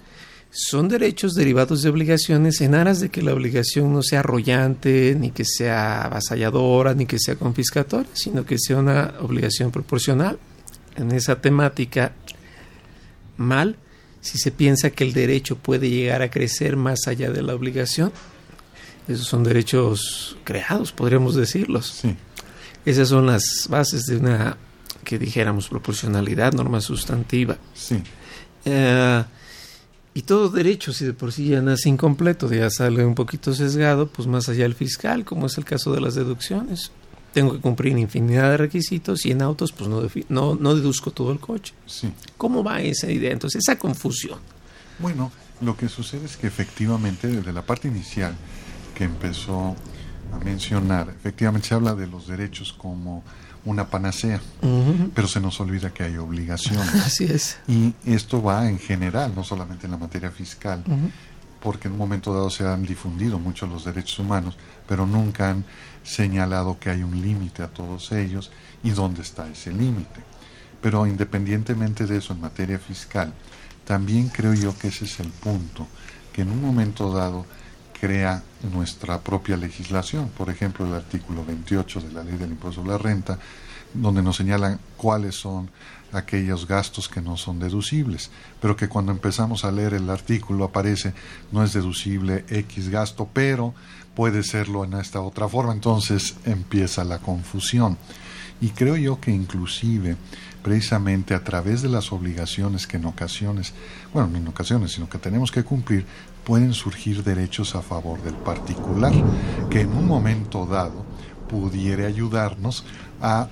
[0.50, 5.30] Son derechos derivados de obligaciones en aras de que la obligación no sea arrollante, ni
[5.30, 10.38] que sea avasalladora, ni que sea confiscatoria, sino que sea una obligación proporcional.
[10.96, 12.12] En esa temática,
[13.36, 13.76] mal
[14.20, 18.12] si se piensa que el derecho puede llegar a crecer más allá de la obligación.
[19.06, 22.02] Esos son derechos creados, podríamos decirlos.
[22.84, 24.56] Esas son las bases de una,
[25.04, 27.56] que dijéramos, proporcionalidad, norma sustantiva.
[27.74, 28.02] Sí.
[28.64, 29.24] Eh,
[30.14, 34.08] y todo derecho, si de por sí ya nace incompleto, ya sale un poquito sesgado,
[34.08, 36.90] pues más allá del fiscal, como es el caso de las deducciones
[37.32, 41.32] tengo que cumplir infinidad de requisitos y en autos pues no, no, no deduzco todo
[41.32, 41.74] el coche.
[41.86, 42.12] Sí.
[42.36, 43.32] ¿Cómo va esa idea?
[43.32, 44.38] Entonces, esa confusión.
[44.98, 48.34] Bueno, lo que sucede es que efectivamente desde la parte inicial
[48.94, 49.76] que empezó
[50.32, 53.22] a mencionar, efectivamente se habla de los derechos como
[53.64, 54.40] una panacea,
[55.14, 56.94] pero se nos olvida que hay obligaciones.
[57.06, 57.58] Así es.
[57.66, 60.82] Y esto va en general, no solamente en la materia fiscal,
[61.60, 65.64] porque en un momento dado se han difundido mucho los derechos humanos, pero nunca han
[66.08, 68.50] señalado que hay un límite a todos ellos
[68.82, 70.22] y dónde está ese límite.
[70.80, 73.32] Pero independientemente de eso en materia fiscal,
[73.84, 75.86] también creo yo que ese es el punto,
[76.32, 77.44] que en un momento dado
[78.00, 78.42] crea
[78.72, 80.28] nuestra propia legislación.
[80.30, 83.38] Por ejemplo, el artículo 28 de la ley del impuesto sobre la renta
[83.94, 85.70] donde nos señalan cuáles son
[86.12, 91.12] aquellos gastos que no son deducibles, pero que cuando empezamos a leer el artículo aparece
[91.52, 93.74] no es deducible X gasto, pero
[94.18, 97.96] puede serlo en esta otra forma, entonces empieza la confusión.
[98.60, 100.16] Y creo yo que inclusive
[100.60, 103.74] precisamente a través de las obligaciones que en ocasiones,
[104.12, 106.04] bueno, no en ocasiones, sino que tenemos que cumplir,
[106.42, 109.12] pueden surgir derechos a favor del particular,
[109.70, 111.06] que en un momento dado
[111.48, 112.84] pudiera ayudarnos
[113.22, 113.46] a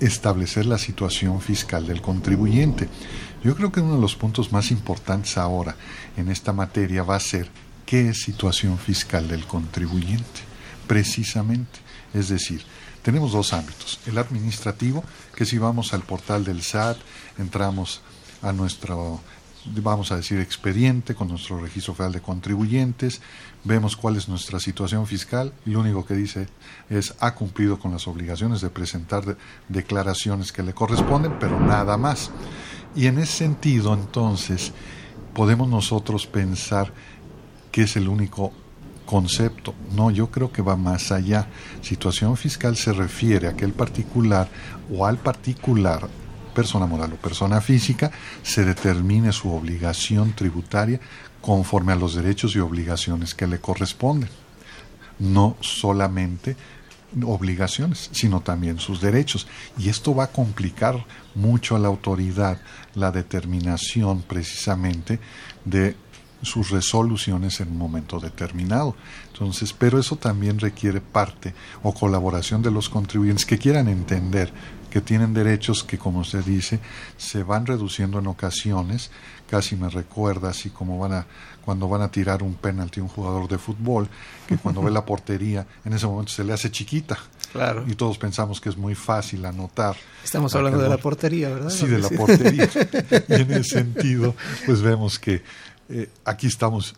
[0.00, 2.90] establecer la situación fiscal del contribuyente.
[3.42, 5.76] Yo creo que uno de los puntos más importantes ahora
[6.18, 7.48] en esta materia va a ser
[7.90, 10.42] qué es situación fiscal del contribuyente,
[10.86, 11.80] precisamente.
[12.14, 12.62] Es decir,
[13.02, 13.98] tenemos dos ámbitos.
[14.06, 15.02] El administrativo,
[15.34, 16.98] que si vamos al portal del SAT,
[17.36, 18.00] entramos
[18.42, 19.20] a nuestro,
[19.64, 23.22] vamos a decir, expediente con nuestro registro federal de contribuyentes,
[23.64, 26.46] vemos cuál es nuestra situación fiscal y lo único que dice
[26.90, 29.36] es ha cumplido con las obligaciones de presentar
[29.68, 32.30] declaraciones que le corresponden, pero nada más.
[32.94, 34.70] Y en ese sentido, entonces,
[35.34, 36.92] podemos nosotros pensar
[37.70, 38.52] que es el único
[39.06, 39.74] concepto.
[39.92, 41.48] No, yo creo que va más allá.
[41.82, 44.48] Situación fiscal se refiere a que el particular
[44.90, 46.08] o al particular,
[46.54, 48.10] persona moral o persona física,
[48.42, 51.00] se determine su obligación tributaria
[51.40, 54.28] conforme a los derechos y obligaciones que le corresponden.
[55.18, 56.56] No solamente
[57.24, 59.46] obligaciones, sino también sus derechos.
[59.78, 61.04] Y esto va a complicar
[61.34, 62.60] mucho a la autoridad
[62.94, 65.18] la determinación precisamente
[65.64, 65.96] de
[66.42, 68.94] sus resoluciones en un momento determinado.
[69.32, 74.52] Entonces, pero eso también requiere parte o colaboración de los contribuyentes que quieran entender
[74.90, 76.80] que tienen derechos que, como usted dice,
[77.16, 79.10] se van reduciendo en ocasiones.
[79.48, 81.26] Casi me recuerda así como van a
[81.64, 84.08] cuando van a tirar un penalti a un jugador de fútbol,
[84.48, 87.18] que cuando ve la portería, en ese momento se le hace chiquita.
[87.52, 87.84] Claro.
[87.86, 89.96] Y todos pensamos que es muy fácil anotar.
[90.24, 91.70] Estamos hablando de la portería, ¿verdad?
[91.70, 92.68] Sí, de la portería.
[93.28, 94.34] y en ese sentido,
[94.66, 95.42] pues vemos que
[95.90, 96.94] eh, aquí estamos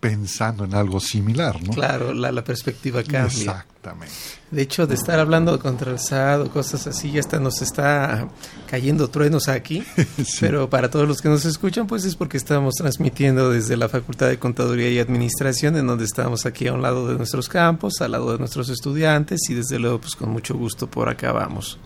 [0.00, 1.72] pensando en algo similar, ¿no?
[1.72, 3.26] Claro, la, perspectiva cambia.
[3.26, 4.12] Exactamente.
[4.50, 8.28] De hecho, de estar hablando contra el SAD o cosas así, ya hasta nos está
[8.68, 9.84] cayendo truenos aquí.
[10.40, 14.28] Pero para todos los que nos escuchan, pues es porque estamos transmitiendo desde la Facultad
[14.28, 18.10] de Contaduría y Administración, en donde estamos aquí a un lado de nuestros campos, al
[18.12, 21.78] lado de nuestros estudiantes y desde luego, pues con mucho gusto por acá vamos.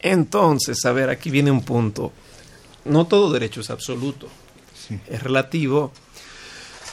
[0.00, 2.12] Entonces, a ver, aquí viene un punto.
[2.84, 4.28] No todo derecho es absoluto
[5.08, 5.92] es relativo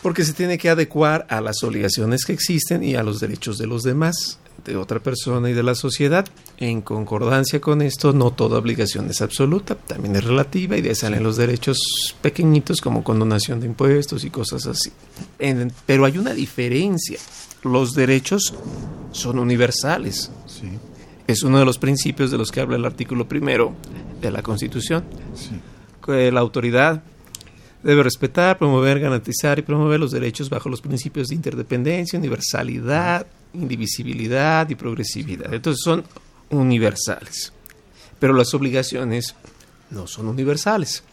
[0.04, 3.68] porque se tiene que adecuar a las obligaciones que existen y a los derechos de
[3.68, 6.28] los demás, de otra persona y de la sociedad.
[6.58, 10.96] En concordancia con esto, no toda obligación es absoluta, también es relativa y de ahí
[10.96, 11.80] salen los derechos
[12.22, 14.92] pequeñitos como condonación de impuestos y cosas así.
[15.86, 17.18] pero hay una diferencia.
[17.64, 18.54] Los derechos
[19.14, 20.32] son universales.
[21.28, 23.74] Es uno de los principios de los que habla el artículo primero
[24.20, 25.06] de la Constitución.
[26.06, 27.02] Que la autoridad
[27.84, 34.70] Debe respetar, promover, garantizar y promover los derechos bajo los principios de interdependencia, universalidad, indivisibilidad
[34.70, 35.54] y progresividad.
[35.54, 36.04] Entonces son
[36.50, 37.52] universales.
[38.20, 39.36] Pero las obligaciones
[39.90, 41.04] no son universales.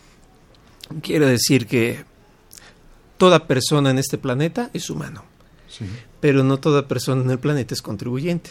[1.03, 2.05] Quiere decir que
[3.17, 5.25] toda persona en este planeta es humano,
[6.21, 8.51] pero no toda persona en el planeta es contribuyente.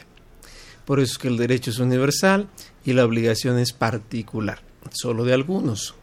[0.86, 2.48] Por eso es que el derecho es universal
[2.86, 5.96] y la obligación es particular, solo de algunos.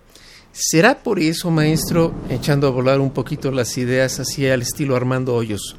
[0.58, 5.34] ¿Será por eso, maestro, echando a volar un poquito las ideas así al estilo Armando
[5.34, 5.76] Hoyos?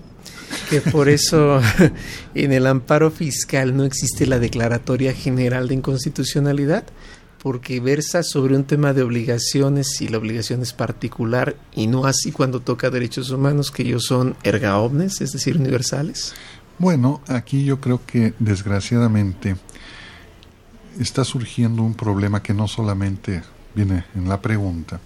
[0.70, 1.60] Que por eso
[2.36, 6.84] en el amparo fiscal no existe la declaratoria general de inconstitucionalidad,
[7.42, 12.32] porque versa sobre un tema de obligaciones y la obligación es particular y no así
[12.32, 16.36] cuando toca derechos humanos que ellos son erga omnes, es decir, universales.
[16.78, 19.56] Bueno, aquí yo creo que desgraciadamente
[21.00, 23.42] está surgiendo un problema que no solamente
[23.78, 25.00] viene en la pregunta.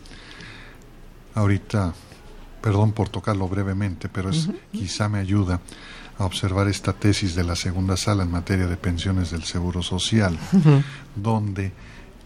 [1.36, 1.93] Ahorita,
[2.62, 5.60] perdón por tocarlo brevemente, pero es, quizá me ayuda
[6.17, 10.39] a observar esta tesis de la segunda sala en materia de pensiones del Seguro Social,
[11.15, 11.73] donde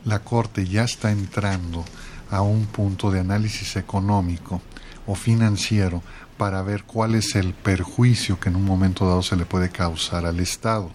[0.05, 1.84] la Corte ya está entrando
[2.29, 4.62] a un punto de análisis económico
[5.08, 6.03] o financiero
[6.38, 10.27] para ver cuál es el perjuicio que en un momento dado se le puede causar
[10.27, 10.91] al Estado.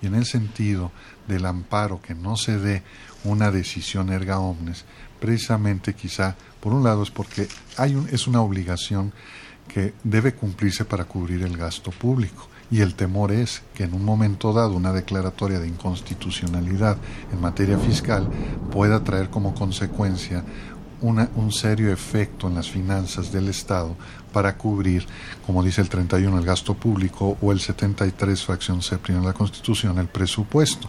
[0.00, 0.92] Y en el sentido
[1.26, 2.82] del amparo que no se dé
[3.24, 4.84] una decisión erga omnes,
[5.20, 9.12] precisamente quizá, por un lado es porque hay un, es una obligación
[9.66, 12.48] que debe cumplirse para cubrir el gasto público.
[12.70, 16.98] Y el temor es que en un momento dado una declaratoria de inconstitucionalidad
[17.32, 18.28] en materia fiscal
[18.70, 20.44] pueda traer como consecuencia
[21.00, 23.94] un serio efecto en las finanzas del Estado
[24.32, 25.06] para cubrir,
[25.46, 29.98] como dice el 31, el gasto público o el 73, fracción séptima de la Constitución,
[29.98, 30.88] el presupuesto.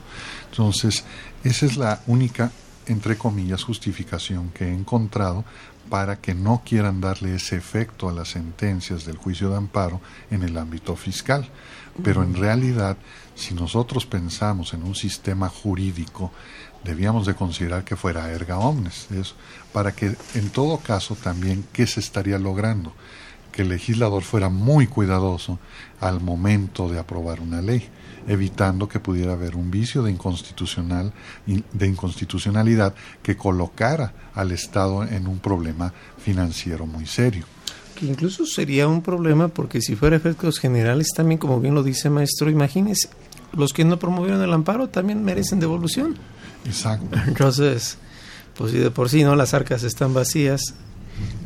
[0.50, 1.04] Entonces,
[1.44, 2.52] Esa es la única,
[2.86, 5.46] entre comillas, justificación que he encontrado
[5.90, 10.44] para que no quieran darle ese efecto a las sentencias del juicio de amparo en
[10.44, 11.50] el ámbito fiscal.
[12.04, 12.98] Pero en realidad,
[13.36, 16.32] si nosotros pensamos en un sistema jurídico,
[16.84, 19.36] debíamos de considerar que fuera erga omnes, eso,
[19.72, 22.94] para que en todo caso también, ¿qué se estaría logrando?
[23.52, 25.58] Que el legislador fuera muy cuidadoso
[26.00, 27.90] al momento de aprobar una ley,
[28.30, 31.12] evitando que pudiera haber un vicio de, inconstitucional,
[31.46, 37.46] de inconstitucionalidad que colocara al Estado en un problema financiero muy serio.
[37.96, 42.12] Que incluso sería un problema porque si fuera efectos generales también como bien lo dice
[42.12, 43.10] maestro imagínese
[43.52, 46.16] los que no promovieron el amparo también merecen devolución.
[46.66, 47.18] Exacto.
[47.28, 47.98] Entonces
[48.56, 50.76] pues si de por sí no las arcas están vacías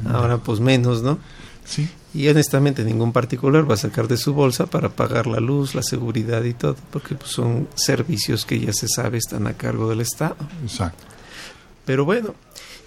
[0.05, 1.17] ahora pues menos no
[1.63, 5.73] sí y honestamente ningún particular va a sacar de su bolsa para pagar la luz,
[5.73, 9.89] la seguridad y todo, porque pues, son servicios que ya se sabe están a cargo
[9.89, 10.35] del Estado.
[10.61, 11.03] Exacto.
[11.85, 12.35] Pero bueno,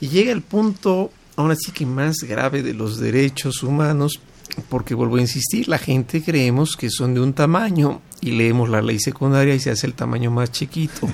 [0.01, 4.21] y llega el punto ahora sí que más grave de los derechos humanos,
[4.69, 8.81] porque vuelvo a insistir, la gente creemos que son de un tamaño y leemos la
[8.81, 11.09] ley secundaria y se hace el tamaño más chiquito.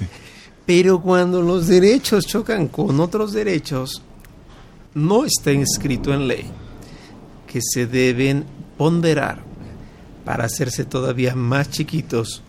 [0.66, 4.02] Pero cuando los derechos chocan con otros derechos,
[4.94, 6.50] no está inscrito en ley
[7.50, 8.44] que se deben
[8.76, 9.42] ponderar
[10.24, 12.42] para hacerse todavía más chiquitos.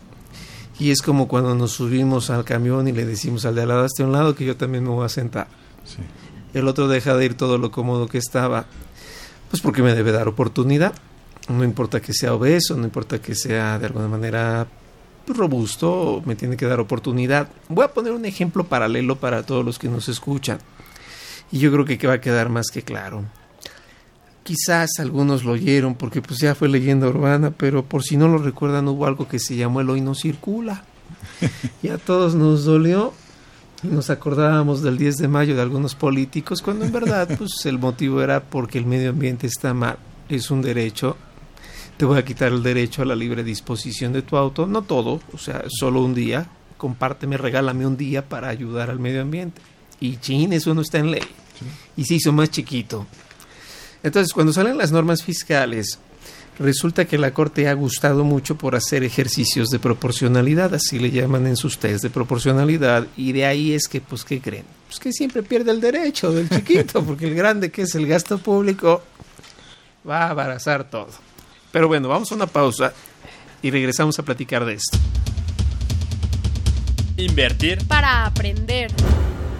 [0.79, 3.83] Y es como cuando nos subimos al camión y le decimos al de al lado,
[3.83, 5.47] hasta un lado que yo también me voy a sentar.
[5.85, 6.01] Sí
[6.53, 8.65] el otro deja de ir todo lo cómodo que estaba,
[9.49, 10.93] pues porque me debe dar oportunidad.
[11.49, 14.67] No importa que sea obeso, no importa que sea de alguna manera
[15.27, 17.49] robusto, me tiene que dar oportunidad.
[17.69, 20.59] Voy a poner un ejemplo paralelo para todos los que nos escuchan.
[21.51, 23.23] Y yo creo que va a quedar más que claro.
[24.43, 28.37] Quizás algunos lo oyeron porque pues ya fue leyenda urbana, pero por si no lo
[28.37, 30.83] recuerdan hubo algo que se llamó el hoy no circula.
[31.83, 33.13] y a todos nos dolió
[33.83, 38.21] nos acordábamos del 10 de mayo de algunos políticos, cuando en verdad pues el motivo
[38.21, 39.97] era porque el medio ambiente está mal,
[40.29, 41.17] es un derecho,
[41.97, 45.21] te voy a quitar el derecho a la libre disposición de tu auto, no todo,
[45.33, 49.61] o sea, solo un día, compárteme, regálame un día para ayudar al medio ambiente.
[49.99, 51.21] Y chin, eso no está en ley.
[51.95, 53.05] Y se hizo más chiquito.
[54.03, 55.99] Entonces, cuando salen las normas fiscales,
[56.59, 61.47] resulta que la Corte ha gustado mucho por hacer ejercicios de proporcionalidad, así le llaman
[61.47, 64.65] en sus test de proporcionalidad, y de ahí es que, pues, ¿qué creen?
[64.87, 68.37] Pues que siempre pierde el derecho del chiquito, porque el grande que es el gasto
[68.37, 69.03] público
[70.07, 71.09] va a abarazar todo.
[71.71, 72.93] Pero bueno, vamos a una pausa
[73.61, 74.97] y regresamos a platicar de esto.
[77.17, 78.91] Invertir para aprender.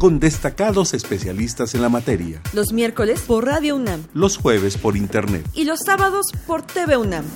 [0.00, 2.40] con destacados especialistas en la materia.
[2.54, 4.02] Los miércoles por Radio UNAM.
[4.14, 5.46] Los jueves por Internet.
[5.52, 7.26] Y los sábados por TV UNAM.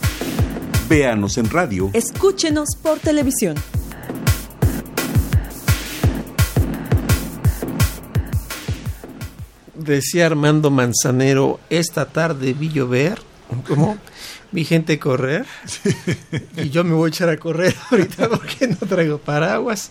[0.88, 1.90] Véanos en radio.
[1.92, 3.56] Escúchenos por televisión.
[9.74, 13.20] Decía Armando Manzanero, esta tarde vi llover,
[13.68, 13.98] ¿cómo?
[14.52, 15.44] Vi gente correr
[16.56, 19.90] y yo me voy a echar a correr ahorita porque no traigo paraguas.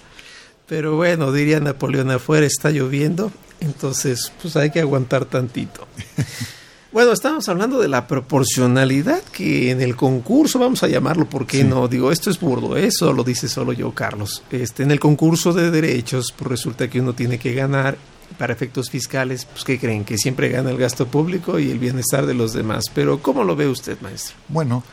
[0.68, 5.88] Pero bueno, diría Napoleón, afuera está lloviendo, entonces pues hay que aguantar tantito.
[6.94, 11.64] Bueno, estamos hablando de la proporcionalidad que en el concurso, vamos a llamarlo, ¿por qué
[11.64, 11.88] no?
[11.88, 14.44] Digo, esto es burdo, eso lo dice solo yo, Carlos.
[14.52, 17.98] Este, en el concurso de derechos, pues resulta que uno tiene que ganar
[18.38, 20.06] para efectos fiscales, pues ¿qué creen?
[20.06, 22.84] Que siempre gana el gasto público y el bienestar de los demás.
[22.94, 24.36] Pero ¿cómo lo ve usted, maestro?
[24.48, 24.84] Bueno,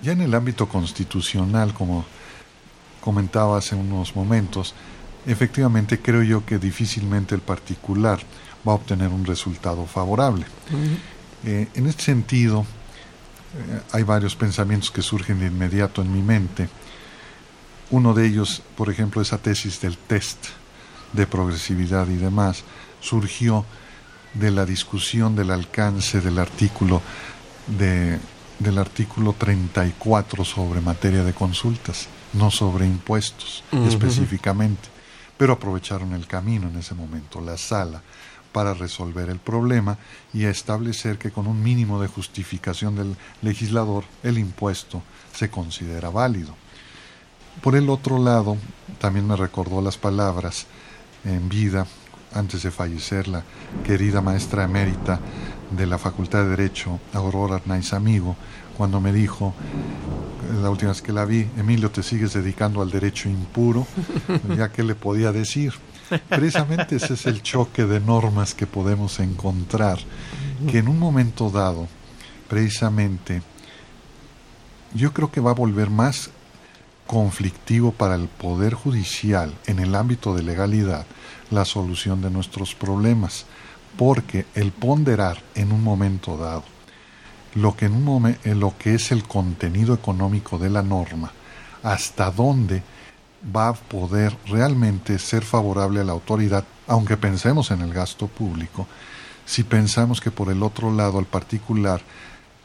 [0.00, 2.04] ya en el ámbito constitucional, como
[3.00, 4.74] comentaba hace unos momentos,
[5.28, 8.18] efectivamente creo yo que difícilmente el particular
[8.66, 10.46] va a obtener un resultado favorable.
[11.44, 16.68] Eh, en este sentido, eh, hay varios pensamientos que surgen de inmediato en mi mente.
[17.90, 20.46] Uno de ellos, por ejemplo, esa tesis del test
[21.12, 22.64] de progresividad y demás,
[23.00, 23.64] surgió
[24.34, 27.00] de la discusión del alcance del artículo
[27.66, 28.18] de,
[28.58, 34.97] del artículo 34 sobre materia de consultas, no sobre impuestos específicamente.
[35.38, 38.02] Pero aprovecharon el camino en ese momento, la sala,
[38.52, 39.98] para resolver el problema
[40.34, 46.54] y establecer que con un mínimo de justificación del legislador el impuesto se considera válido.
[47.62, 48.56] Por el otro lado,
[49.00, 50.66] también me recordó las palabras
[51.24, 51.86] en vida,
[52.34, 53.42] antes de fallecer, la
[53.84, 55.18] querida maestra emérita
[55.70, 58.36] de la Facultad de Derecho, Aurora Arnaiz Amigo,
[58.78, 59.52] cuando me dijo,
[60.62, 63.84] la última vez que la vi, Emilio, te sigues dedicando al derecho impuro,
[64.56, 65.74] ya que le podía decir.
[66.28, 69.98] Precisamente ese es el choque de normas que podemos encontrar,
[70.70, 71.88] que en un momento dado,
[72.48, 73.42] precisamente,
[74.94, 76.30] yo creo que va a volver más
[77.08, 81.04] conflictivo para el Poder Judicial en el ámbito de legalidad
[81.50, 83.44] la solución de nuestros problemas,
[83.96, 86.77] porque el ponderar en un momento dado
[87.62, 91.32] lo que, en un lo que es el contenido económico de la norma,
[91.82, 92.82] hasta dónde
[93.54, 98.86] va a poder realmente ser favorable a la autoridad, aunque pensemos en el gasto público,
[99.44, 102.02] si pensamos que por el otro lado al particular,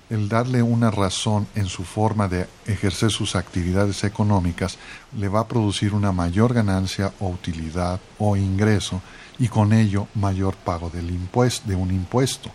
[0.10, 4.78] el darle una razón en su forma de ejercer sus actividades económicas
[5.18, 9.02] le va a producir una mayor ganancia o utilidad o ingreso
[9.40, 12.52] y con ello mayor pago del impuesto, de un impuesto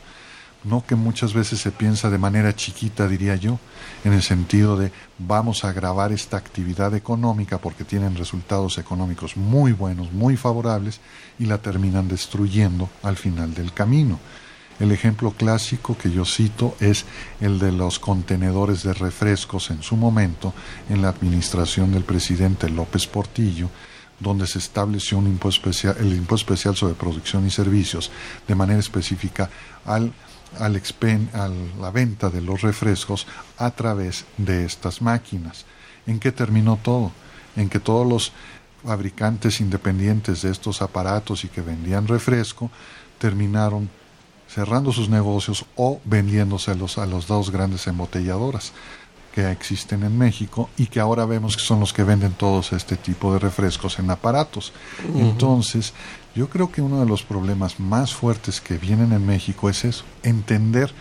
[0.65, 3.59] no que muchas veces se piensa de manera chiquita, diría yo,
[4.05, 9.73] en el sentido de vamos a grabar esta actividad económica porque tienen resultados económicos muy
[9.73, 11.01] buenos, muy favorables,
[11.39, 14.19] y la terminan destruyendo al final del camino.
[14.81, 17.05] El ejemplo clásico que yo cito es
[17.41, 20.55] el de los contenedores de refrescos en su momento
[20.89, 23.71] en la administración del presidente López Portillo,
[24.21, 28.11] donde se estableció un impuesto el impuesto especial sobre producción y servicios
[28.47, 29.51] de manera específica
[29.85, 30.13] al
[30.59, 31.49] al expen, a
[31.81, 33.27] la venta de los refrescos
[33.57, 35.65] a través de estas máquinas.
[36.07, 37.13] ¿En qué terminó todo?
[37.57, 38.33] En que todos los
[38.85, 42.71] fabricantes independientes de estos aparatos y que vendían refresco
[43.19, 43.91] terminaron
[44.49, 48.73] cerrando sus negocios o vendiéndoselos a las dos grandes embotelladoras
[49.35, 52.97] que existen en México y que ahora vemos que son los que venden todos este
[52.97, 54.73] tipo de refrescos en aparatos.
[55.15, 55.93] Entonces,
[56.39, 60.05] yo creo que uno de los problemas más fuertes que vienen en México es eso,
[60.23, 60.93] entender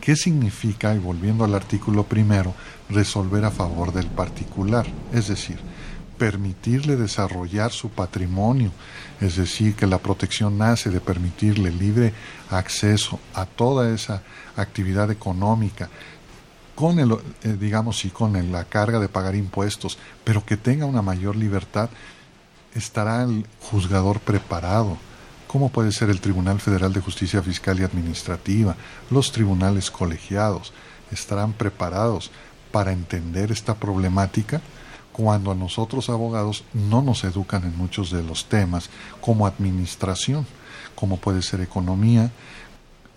[0.00, 2.54] qué significa, y volviendo al artículo primero,
[2.88, 5.58] resolver a favor del particular, es decir,
[6.16, 8.70] permitirle desarrollar su patrimonio,
[9.20, 12.14] es decir, que la protección nace de permitirle libre
[12.50, 14.22] acceso a toda esa
[14.54, 15.88] actividad económica,
[16.76, 17.10] con el,
[17.42, 21.90] eh, digamos, y con la carga de pagar impuestos, pero que tenga una mayor libertad
[22.74, 24.96] ¿Estará el juzgador preparado?
[25.46, 28.74] ¿Cómo puede ser el Tribunal Federal de Justicia Fiscal y Administrativa?
[29.10, 30.72] Los tribunales colegiados
[31.12, 32.30] estarán preparados
[32.72, 34.60] para entender esta problemática
[35.12, 40.44] cuando a nosotros abogados no nos educan en muchos de los temas como administración,
[40.96, 42.32] como puede ser economía,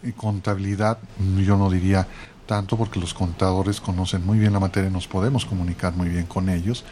[0.03, 0.99] y contabilidad,
[1.37, 2.07] yo no diría
[2.45, 6.27] tanto porque los contadores conocen muy bien la materia y nos podemos comunicar muy bien
[6.27, 6.85] con ellos,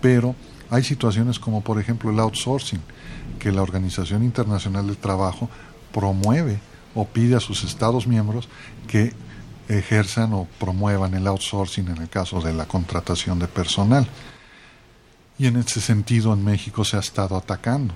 [0.00, 0.34] pero
[0.70, 2.80] hay situaciones como por ejemplo el outsourcing,
[3.38, 5.48] que la Organización Internacional del Trabajo
[5.92, 6.60] promueve
[6.94, 8.48] o pide a sus Estados miembros
[8.88, 9.12] que
[9.68, 14.06] ejerzan o promuevan el outsourcing en el caso de la contratación de personal.
[15.38, 17.94] Y en ese sentido en México se ha estado atacando.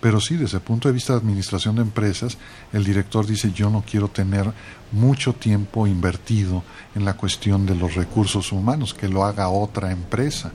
[0.00, 2.36] Pero sí, desde el punto de vista de administración de empresas,
[2.72, 4.52] el director dice yo no quiero tener
[4.90, 6.64] mucho tiempo invertido
[6.96, 10.52] en la cuestión de los recursos humanos, que lo haga otra empresa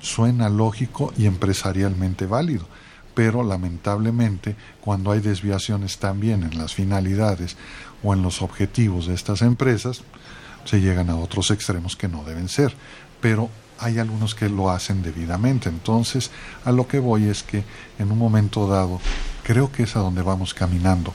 [0.00, 2.66] suena lógico y empresarialmente válido,
[3.14, 7.56] pero lamentablemente cuando hay desviaciones también en las finalidades
[8.02, 10.02] o en los objetivos de estas empresas,
[10.64, 12.74] se llegan a otros extremos que no deben ser,
[13.20, 15.68] pero hay algunos que lo hacen debidamente.
[15.68, 16.30] Entonces,
[16.64, 17.64] a lo que voy es que
[17.98, 19.00] en un momento dado,
[19.44, 21.14] creo que es a donde vamos caminando.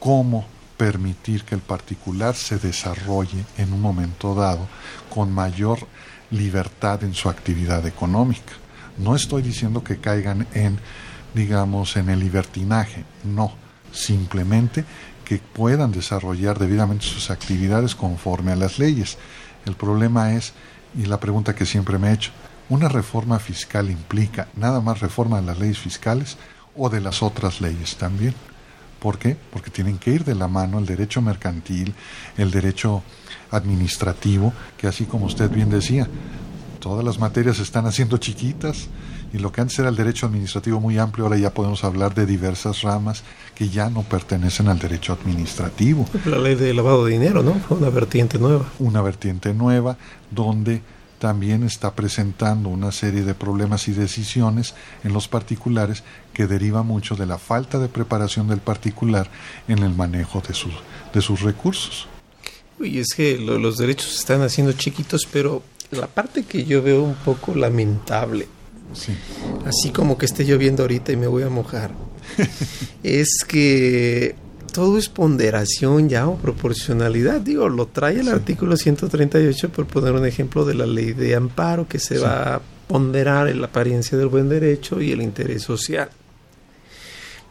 [0.00, 4.66] ¿Cómo permitir que el particular se desarrolle en un momento dado
[5.10, 5.80] con mayor
[6.30, 8.52] libertad en su actividad económica.
[8.98, 10.78] No estoy diciendo que caigan en,
[11.34, 13.52] digamos, en el libertinaje, no,
[13.92, 14.84] simplemente
[15.24, 19.18] que puedan desarrollar debidamente sus actividades conforme a las leyes.
[19.66, 20.54] El problema es,
[20.96, 22.30] y la pregunta que siempre me he hecho,
[22.70, 26.38] ¿una reforma fiscal implica nada más reforma de las leyes fiscales
[26.78, 28.34] o de las otras leyes también.
[29.00, 29.36] ¿Por qué?
[29.52, 31.94] Porque tienen que ir de la mano el derecho mercantil,
[32.36, 33.02] el derecho
[33.50, 36.08] administrativo, que así como usted bien decía,
[36.80, 38.88] todas las materias se están haciendo chiquitas
[39.32, 42.24] y lo que antes era el derecho administrativo muy amplio, ahora ya podemos hablar de
[42.26, 43.24] diversas ramas
[43.54, 46.06] que ya no pertenecen al derecho administrativo.
[46.24, 47.54] La ley de lavado de dinero, ¿no?
[47.54, 48.66] Fue una vertiente nueva.
[48.78, 49.98] Una vertiente nueva
[50.30, 50.82] donde
[51.18, 56.02] también está presentando una serie de problemas y decisiones en los particulares
[56.32, 59.30] que deriva mucho de la falta de preparación del particular
[59.66, 60.72] en el manejo de sus,
[61.12, 62.06] de sus recursos.
[62.80, 66.82] Y es que lo, los derechos se están haciendo chiquitos, pero la parte que yo
[66.82, 68.46] veo un poco lamentable,
[68.92, 69.12] sí.
[69.64, 71.90] así como que esté lloviendo ahorita y me voy a mojar,
[73.02, 74.36] es que
[74.78, 77.40] todo es ponderación ya o proporcionalidad.
[77.40, 78.30] Digo, lo trae el sí.
[78.30, 82.22] artículo 138 por poner un ejemplo de la ley de amparo que se sí.
[82.22, 86.08] va a ponderar en la apariencia del buen derecho y el interés social.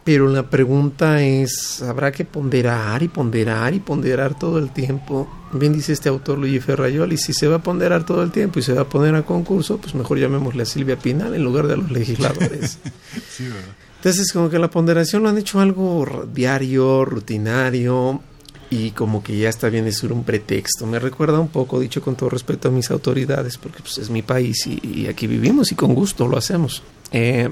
[0.04, 5.28] Pero la pregunta es, ¿habrá que ponderar y ponderar y ponderar todo el tiempo?
[5.52, 8.62] Bien dice este autor Luigi Ferrayoli, si se va a ponderar todo el tiempo y
[8.62, 11.74] se va a poner a concurso, pues mejor llamémosle a Silvia Pinal en lugar de
[11.74, 12.78] a los legisladores.
[13.30, 13.87] sí, ¿verdad?
[13.98, 18.22] Entonces, como que la ponderación lo han hecho algo diario, rutinario,
[18.70, 20.86] y como que ya está bien de ser un pretexto.
[20.86, 24.22] Me recuerda un poco, dicho con todo respeto a mis autoridades, porque pues, es mi
[24.22, 26.82] país y, y, aquí vivimos y con gusto lo hacemos.
[27.12, 27.48] Eh,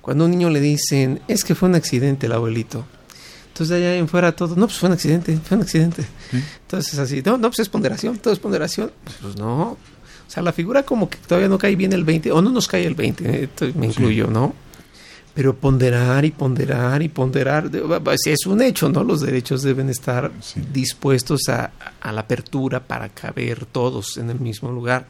[0.00, 2.86] cuando a un niño le dicen, es que fue un accidente el abuelito.
[3.48, 6.02] Entonces allá en fuera todo, no, pues fue un accidente, fue un accidente.
[6.30, 6.42] ¿Sí?
[6.62, 8.92] Entonces así, no, no, pues es ponderación, todo es ponderación.
[9.20, 9.72] Pues no.
[9.72, 12.68] O sea, la figura como que todavía no cae bien el 20, o no nos
[12.68, 14.28] cae el 20, eh, me incluyo.
[14.28, 14.54] ¿no?
[15.40, 17.70] Pero ponderar y ponderar y ponderar
[18.26, 19.02] es un hecho, ¿no?
[19.02, 20.60] Los derechos deben estar sí.
[20.70, 25.06] dispuestos a, a, la apertura para caber todos en el mismo lugar.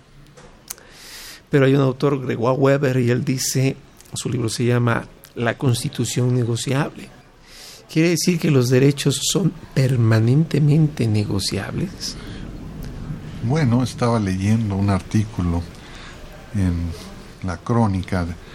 [1.50, 3.74] Pero hay un autor, Gregoire Weber, y él dice,
[4.14, 5.04] su libro se llama
[5.34, 7.08] La Constitución Negociable.
[7.92, 12.14] ¿Quiere decir que los derechos son permanentemente negociables?
[13.42, 15.60] Bueno, estaba leyendo un artículo
[16.54, 16.92] en
[17.42, 18.49] la crónica de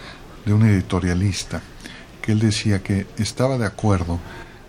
[0.45, 1.61] de un editorialista
[2.21, 4.19] que él decía que estaba de acuerdo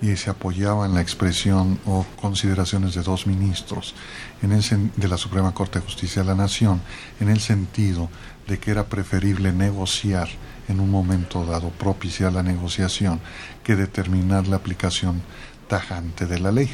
[0.03, 3.95] y se apoyaba en la expresión o consideraciones de dos ministros
[4.43, 4.63] en el,
[4.95, 6.83] de la Suprema Corte de Justicia de la Nación
[7.19, 8.11] en el sentido
[8.47, 10.29] de que era preferible negociar
[10.69, 13.21] en un momento dado, propiciar la negociación,
[13.63, 15.23] que determinar la aplicación
[15.69, 16.71] tajante de la ley.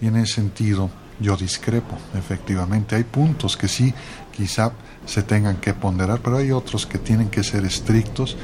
[0.00, 2.96] Y en ese sentido yo discrepo, efectivamente.
[2.96, 3.92] Hay puntos que sí
[4.38, 4.72] quizá
[5.04, 8.36] se tengan que ponderar, pero hay otros que tienen que ser estrictos,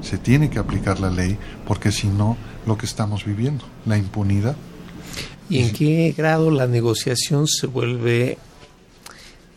[0.00, 1.36] se tiene que aplicar la ley,
[1.66, 2.36] porque si no,
[2.66, 4.54] lo que estamos viviendo, la impunidad.
[5.48, 8.38] ¿Y en qué grado la negociación se vuelve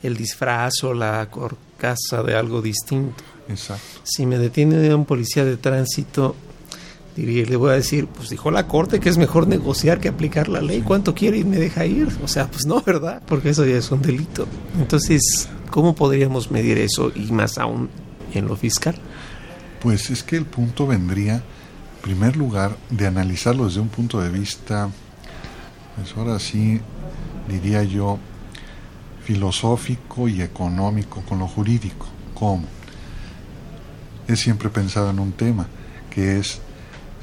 [0.01, 3.23] el disfraz o la corcasa de algo distinto?
[3.47, 4.01] Exacto.
[4.03, 6.35] Si me detiene un policía de tránsito,
[7.15, 10.49] diría, le voy a decir, pues dijo la corte que es mejor negociar que aplicar
[10.49, 10.79] la ley.
[10.79, 10.83] Sí.
[10.83, 12.07] ¿Cuánto quiere y me deja ir?
[12.23, 13.21] O sea, pues no, ¿verdad?
[13.27, 14.47] Porque eso ya es un delito.
[14.79, 17.89] Entonces, ¿cómo podríamos medir eso y más aún
[18.31, 18.93] en lo fiscal?
[19.81, 24.29] Pues es que el punto vendría, en primer lugar, de analizarlo desde un punto de
[24.29, 24.91] vista,
[25.95, 26.79] pues ahora sí,
[27.49, 28.19] diría yo,
[29.23, 32.05] filosófico y económico con lo jurídico.
[32.35, 32.65] ¿Cómo?
[34.27, 35.65] He siempre pensado en un tema
[36.11, 36.61] que es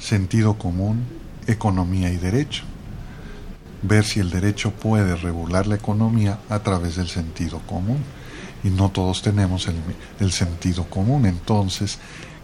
[0.01, 1.05] sentido común,
[1.47, 2.65] economía y derecho.
[3.83, 8.03] Ver si el derecho puede regular la economía a través del sentido común.
[8.63, 9.77] Y no todos tenemos el,
[10.19, 11.27] el, sentido común.
[11.27, 11.99] Entonces,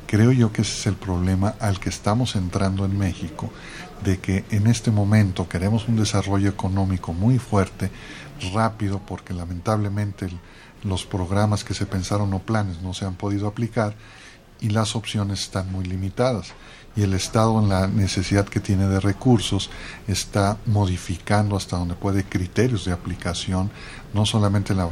[0.06, 3.50] creo yo que ese es el problema al que estamos entrando en México,
[4.04, 7.90] de que en este momento queremos un desarrollo económico muy fuerte,
[8.52, 10.28] rápido, porque lamentablemente
[10.82, 13.94] los programas que se pensaron o planes no se han podido aplicar
[14.60, 16.52] y las opciones están muy limitadas
[16.96, 19.70] y el Estado en la necesidad que tiene de recursos
[20.08, 23.70] está modificando hasta donde puede criterios de aplicación,
[24.14, 24.90] no solamente en la,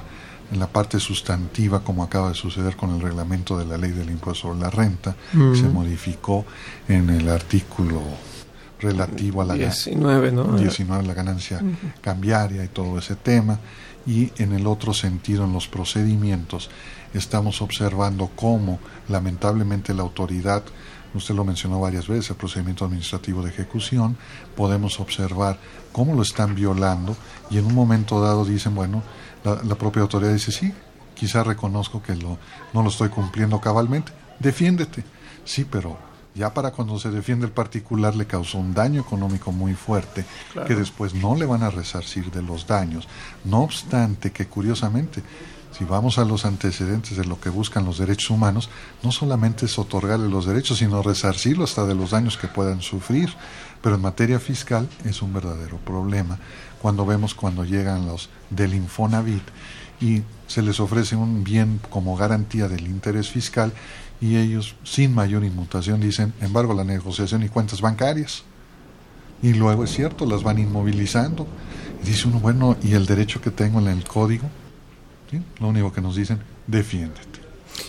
[0.55, 4.09] en la parte sustantiva como acaba de suceder con el reglamento de la ley del
[4.09, 5.53] impuesto sobre la renta, uh -huh.
[5.53, 6.47] que se modificó
[6.89, 8.01] en el artículo
[8.81, 10.57] relativo a la 19, ¿no?
[10.57, 12.01] 19 la ganancia uh -huh.
[12.01, 13.59] cambiaria y todo ese tema
[14.07, 16.71] y en el otro sentido en los procedimientos
[17.15, 18.79] estamos observando cómo
[19.09, 20.63] lamentablemente la autoridad
[21.15, 24.17] usted lo mencionó varias veces, el procedimiento administrativo de ejecución,
[24.57, 25.59] podemos observar
[25.93, 27.17] cómo lo están violando
[27.51, 29.03] y en un momento dado dicen, bueno,
[29.45, 30.72] la, la propia autoridad dice, sí,
[31.14, 32.38] quizá reconozco que lo,
[32.72, 35.05] no lo estoy cumpliendo cabalmente, defiéndete.
[35.45, 35.97] Sí, pero
[36.34, 40.66] ya para cuando se defiende el particular le causó un daño económico muy fuerte claro.
[40.66, 43.07] que después no le van a resarcir de los daños.
[43.45, 45.22] No obstante que curiosamente
[45.76, 48.70] si vamos a los antecedentes de lo que buscan los derechos humanos,
[49.03, 53.34] no solamente es otorgarles los derechos, sino resarcirlos hasta de los daños que puedan sufrir.
[53.82, 56.38] Pero en materia fiscal es un verdadero problema.
[56.80, 59.42] Cuando vemos cuando llegan los del Infonavit
[60.01, 63.72] y se les ofrece un bien como garantía del interés fiscal
[64.20, 68.42] y ellos sin mayor inmutación dicen, embargo, la negociación y cuentas bancarias.
[69.42, 71.47] Y luego es cierto, las van inmovilizando.
[72.03, 74.49] Y dice uno, bueno, ¿y el derecho que tengo en el código?
[75.61, 77.40] Lo único que nos dicen, defiéndete.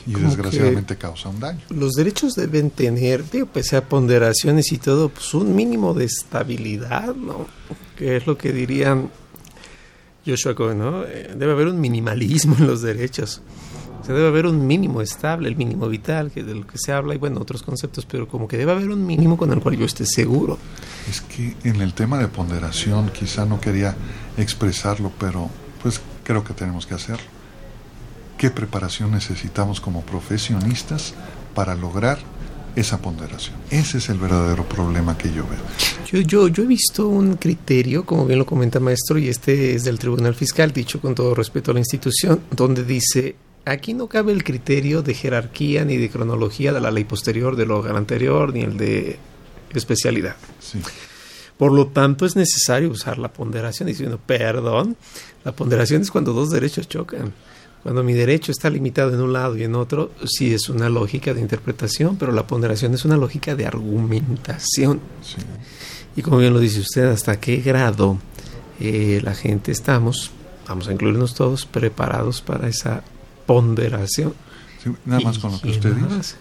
[0.08, 1.62] Y desgraciadamente causa un daño.
[1.70, 7.16] Los derechos deben tener, digo, pese a ponderaciones y todo, pues un mínimo de estabilidad,
[7.16, 7.48] ¿no?
[7.96, 9.10] Que es lo que dirían
[10.26, 11.04] Joshua ¿no?
[11.04, 13.42] Eh, debe haber un minimalismo en los derechos.
[14.02, 17.16] O debe haber un mínimo estable, el mínimo vital, que de lo que se habla,
[17.16, 19.86] y bueno, otros conceptos, pero como que debe haber un mínimo con el cual yo
[19.86, 20.60] esté seguro.
[21.10, 23.96] Es que en el tema de ponderación, quizá no quería
[24.38, 25.50] expresarlo, pero
[25.82, 27.36] pues creo que tenemos que hacerlo
[28.38, 31.14] qué preparación necesitamos como profesionistas
[31.54, 32.20] para lograr
[32.76, 33.56] esa ponderación.
[33.70, 35.60] Ese es el verdadero problema que yo veo.
[36.12, 39.84] Yo, yo, yo he visto un criterio, como bien lo comenta maestro, y este es
[39.84, 44.32] del Tribunal Fiscal, dicho con todo respeto a la institución, donde dice, aquí no cabe
[44.34, 48.62] el criterio de jerarquía ni de cronología de la ley posterior, del hogar anterior, ni
[48.62, 49.18] el de
[49.74, 50.36] especialidad.
[51.58, 54.98] Por lo tanto, es necesario usar la ponderación, diciendo, perdón,
[55.44, 57.34] la ponderación es cuando dos derechos chocan.
[57.86, 61.36] Cuando mi derecho está limitado en un lado y en otro, sí es una lógica
[61.36, 65.00] de interpretación, pero la ponderación es una lógica de argumentación.
[66.16, 68.18] Y como bien lo dice usted, ¿hasta qué grado
[68.80, 70.32] eh, la gente estamos,
[70.68, 73.04] vamos a incluirnos todos, preparados para esa
[73.46, 74.34] ponderación?
[75.06, 76.38] nada más con lo que usted dice.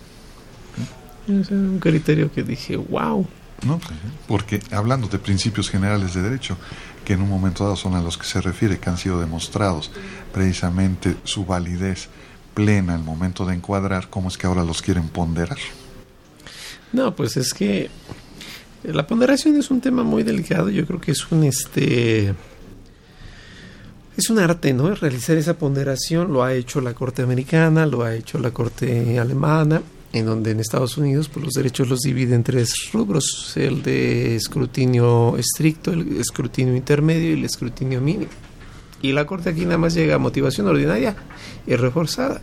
[1.29, 3.27] Es un criterio que dije, wow.
[3.67, 3.83] No,
[4.27, 6.57] porque hablando de principios generales de derecho,
[7.05, 9.91] que en un momento dado son a los que se refiere, que han sido demostrados
[10.33, 12.09] precisamente su validez
[12.55, 15.59] plena al momento de encuadrar, ¿cómo es que ahora los quieren ponderar?
[16.93, 17.91] No, pues es que
[18.85, 22.35] la ponderación es un tema muy delicado, yo creo que es un este
[24.17, 24.95] es un arte, ¿no?
[24.95, 29.83] Realizar esa ponderación lo ha hecho la Corte Americana, lo ha hecho la Corte Alemana,
[30.15, 34.37] en donde en Estados Unidos pues, los derechos los divide en tres rubros, el de
[34.37, 38.31] escrutinio estricto, el escrutinio intermedio y el escrutinio mínimo.
[39.03, 41.17] Y la Corte aquí nada más llega a motivación ordinaria
[41.67, 42.41] y reforzada.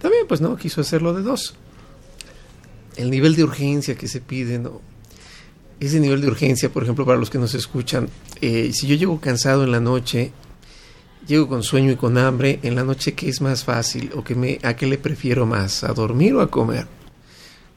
[0.00, 1.56] También pues no quiso hacerlo de dos.
[2.94, 4.80] El nivel de urgencia que se pide, ¿no?
[5.80, 8.08] Ese nivel de urgencia, por ejemplo, para los que nos escuchan,
[8.40, 10.30] eh, si yo llego cansado en la noche
[11.28, 14.34] llego con sueño y con hambre, en la noche qué es más fácil o que
[14.34, 16.86] me, a qué le prefiero más, a dormir o a comer.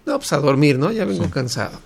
[0.05, 0.91] No, pues a dormir, ¿no?
[0.91, 1.79] Ya vengo cansado.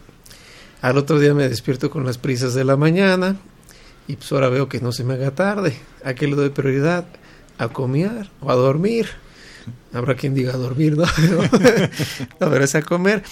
[0.81, 3.35] Al otro día me despierto con las prisas de la mañana
[4.07, 5.75] y pues ahora veo que no se me haga tarde.
[6.03, 7.05] ¿A qué le doy prioridad?
[7.57, 9.09] ¿A comer o a dormir?
[9.91, 11.05] Habrá quien diga a dormir, ¿no?
[12.39, 13.23] a ver, es a comer.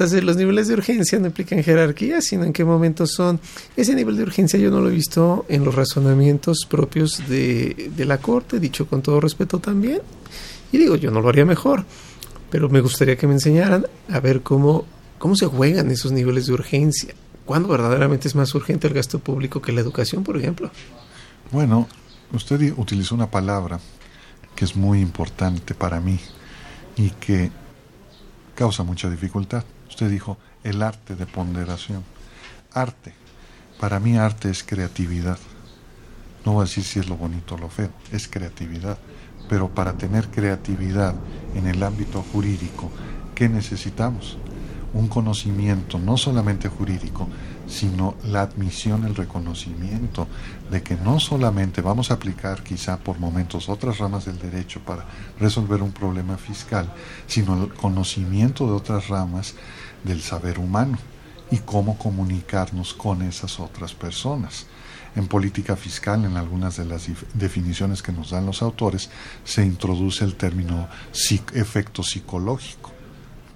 [0.00, 3.38] Entonces, los niveles de urgencia no implican jerarquía, sino en qué momentos son.
[3.76, 8.16] Ese nivel de urgencia yo no lo he visto en los razonamientos propios de, la
[8.16, 10.00] Corte, dicho con todo respeto también.
[10.72, 11.84] Y digo, yo no lo haría mejor,
[12.48, 14.86] pero me gustaría que me enseñaran a ver cómo,
[15.18, 17.12] cómo se juegan esos niveles de urgencia.
[17.44, 20.70] ¿Cuándo verdaderamente es más urgente el gasto público que la educación, por ejemplo?
[21.52, 21.86] Bueno,
[22.32, 23.78] usted utilizó una palabra
[24.54, 26.18] que es muy importante para mí
[26.96, 27.50] y que
[28.54, 29.62] causa mucha dificultad.
[29.90, 32.04] Usted dijo el arte de ponderación.
[32.72, 33.12] Arte.
[33.78, 35.38] Para mí arte es creatividad.
[36.46, 38.98] No voy a decir si es lo bonito o lo feo, es creatividad.
[39.48, 41.14] Pero para tener creatividad
[41.54, 42.90] en el ámbito jurídico,
[43.34, 44.38] ¿qué necesitamos?
[44.94, 47.28] Un conocimiento no solamente jurídico,
[47.70, 50.26] sino la admisión, el reconocimiento
[50.70, 55.06] de que no solamente vamos a aplicar quizá por momentos otras ramas del derecho para
[55.38, 56.92] resolver un problema fiscal,
[57.26, 59.54] sino el conocimiento de otras ramas
[60.04, 60.98] del saber humano
[61.50, 64.66] y cómo comunicarnos con esas otras personas.
[65.16, 69.10] En política fiscal, en algunas de las definiciones que nos dan los autores,
[69.44, 70.88] se introduce el término
[71.54, 72.92] efecto psicológico.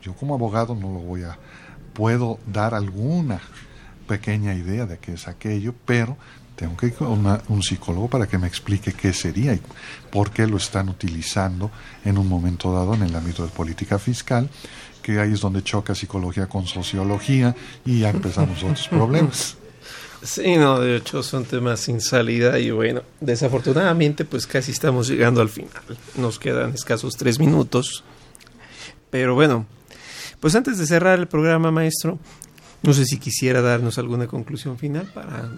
[0.02, 1.38] Yo como abogado no lo voy a...
[1.92, 3.40] Puedo dar alguna
[4.04, 6.16] pequeña idea de qué es aquello, pero
[6.56, 9.60] tengo que ir con un psicólogo para que me explique qué sería y
[10.10, 11.70] por qué lo están utilizando
[12.04, 14.48] en un momento dado en el ámbito de política fiscal,
[15.02, 19.56] que ahí es donde choca psicología con sociología y ya empezamos otros problemas.
[20.22, 25.42] Sí, no, de hecho son temas sin salida y bueno, desafortunadamente pues casi estamos llegando
[25.42, 25.82] al final.
[26.16, 28.04] Nos quedan escasos tres minutos.
[29.10, 29.66] Pero bueno,
[30.40, 32.18] pues antes de cerrar el programa, maestro,
[32.84, 35.48] no sé si quisiera darnos alguna conclusión final para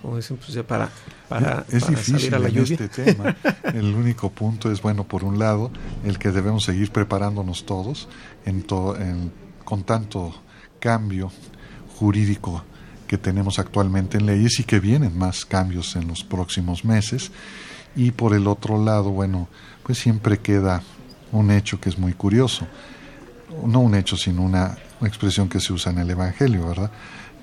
[0.00, 0.90] como dicen, pues ya para,
[1.28, 2.72] para, es para difícil salir a la en lluvia.
[2.80, 3.36] este tema.
[3.72, 5.70] El único punto es, bueno, por un lado,
[6.04, 8.08] el que debemos seguir preparándonos todos
[8.44, 9.30] en to- en-
[9.64, 10.34] con tanto
[10.80, 11.30] cambio
[11.96, 12.64] jurídico
[13.06, 17.30] que tenemos actualmente en leyes y que vienen más cambios en los próximos meses.
[17.94, 19.48] Y por el otro lado, bueno,
[19.84, 20.82] pues siempre queda
[21.30, 22.66] un hecho que es muy curioso.
[23.64, 26.90] No un hecho, sino una, una expresión que se usa en el Evangelio, ¿verdad?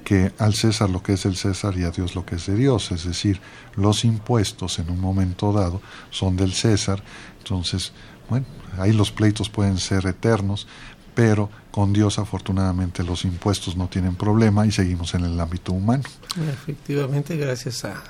[0.06, 2.56] que al César lo que es del César y a Dios lo que es de
[2.56, 3.42] Dios, es decir,
[3.76, 7.04] los impuestos en un momento dado son del César,
[7.38, 7.92] entonces,
[8.30, 8.46] bueno,
[8.78, 10.68] ahí los pleitos pueden ser eternos,
[11.14, 16.04] pero con Dios afortunadamente los impuestos no tienen problema y seguimos en el ámbito humano.
[16.50, 18.02] Efectivamente, gracias a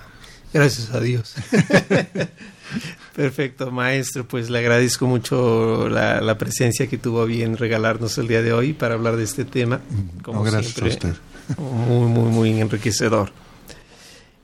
[0.54, 1.36] gracias a Dios.
[3.16, 8.41] Perfecto, maestro, pues le agradezco mucho la, la presencia que tuvo bien regalarnos el día
[8.41, 9.82] de hoy para hablar de este tema.
[10.22, 11.22] Como No, gracias siempre, a usted.
[11.58, 13.32] Muy, muy, muy enriquecedor.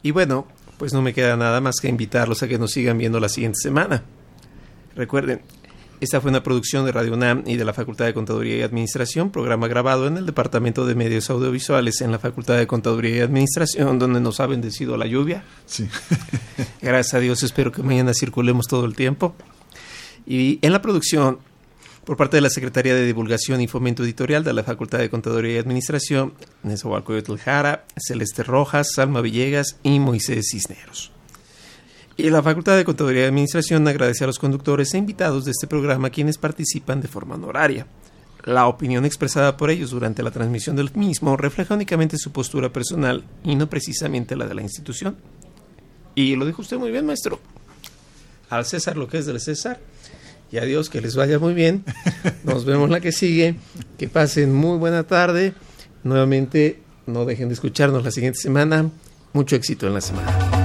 [0.03, 0.47] Y bueno,
[0.77, 3.59] pues no me queda nada más que invitarlos a que nos sigan viendo la siguiente
[3.61, 4.03] semana.
[4.95, 5.41] Recuerden,
[6.01, 9.31] esta fue una producción de Radio UNAM y de la Facultad de Contaduría y Administración,
[9.31, 13.97] programa grabado en el Departamento de Medios Audiovisuales en la Facultad de Contaduría y Administración,
[13.97, 15.43] donde nos ha bendecido la lluvia.
[15.65, 15.87] Sí.
[16.81, 19.35] Gracias a Dios, espero que mañana circulemos todo el tiempo.
[20.25, 21.39] Y en la producción,
[22.03, 25.55] por parte de la Secretaría de Divulgación y Fomento Editorial de la Facultad de Contaduría
[25.55, 26.33] y Administración,
[26.63, 31.14] Nezahualcóyotl Jara, Celeste Rojas, Salma Villegas y Moisés Cisneros.
[32.17, 35.67] Y la Facultad de Contaduría y Administración agradece a los conductores e invitados de este
[35.67, 37.87] programa quienes participan de forma honoraria.
[38.45, 43.25] La opinión expresada por ellos durante la transmisión del mismo refleja únicamente su postura personal
[43.43, 45.17] y no precisamente la de la institución.
[46.13, 47.39] Y lo dijo usted muy bien, maestro.
[48.49, 49.79] Al César lo que es del César.
[50.51, 51.83] Y adiós, que les vaya muy bien.
[52.43, 53.55] Nos vemos la que sigue.
[53.97, 55.53] Que pasen muy buena tarde.
[56.03, 58.89] Nuevamente, no dejen de escucharnos la siguiente semana.
[59.33, 60.64] Mucho éxito en la semana.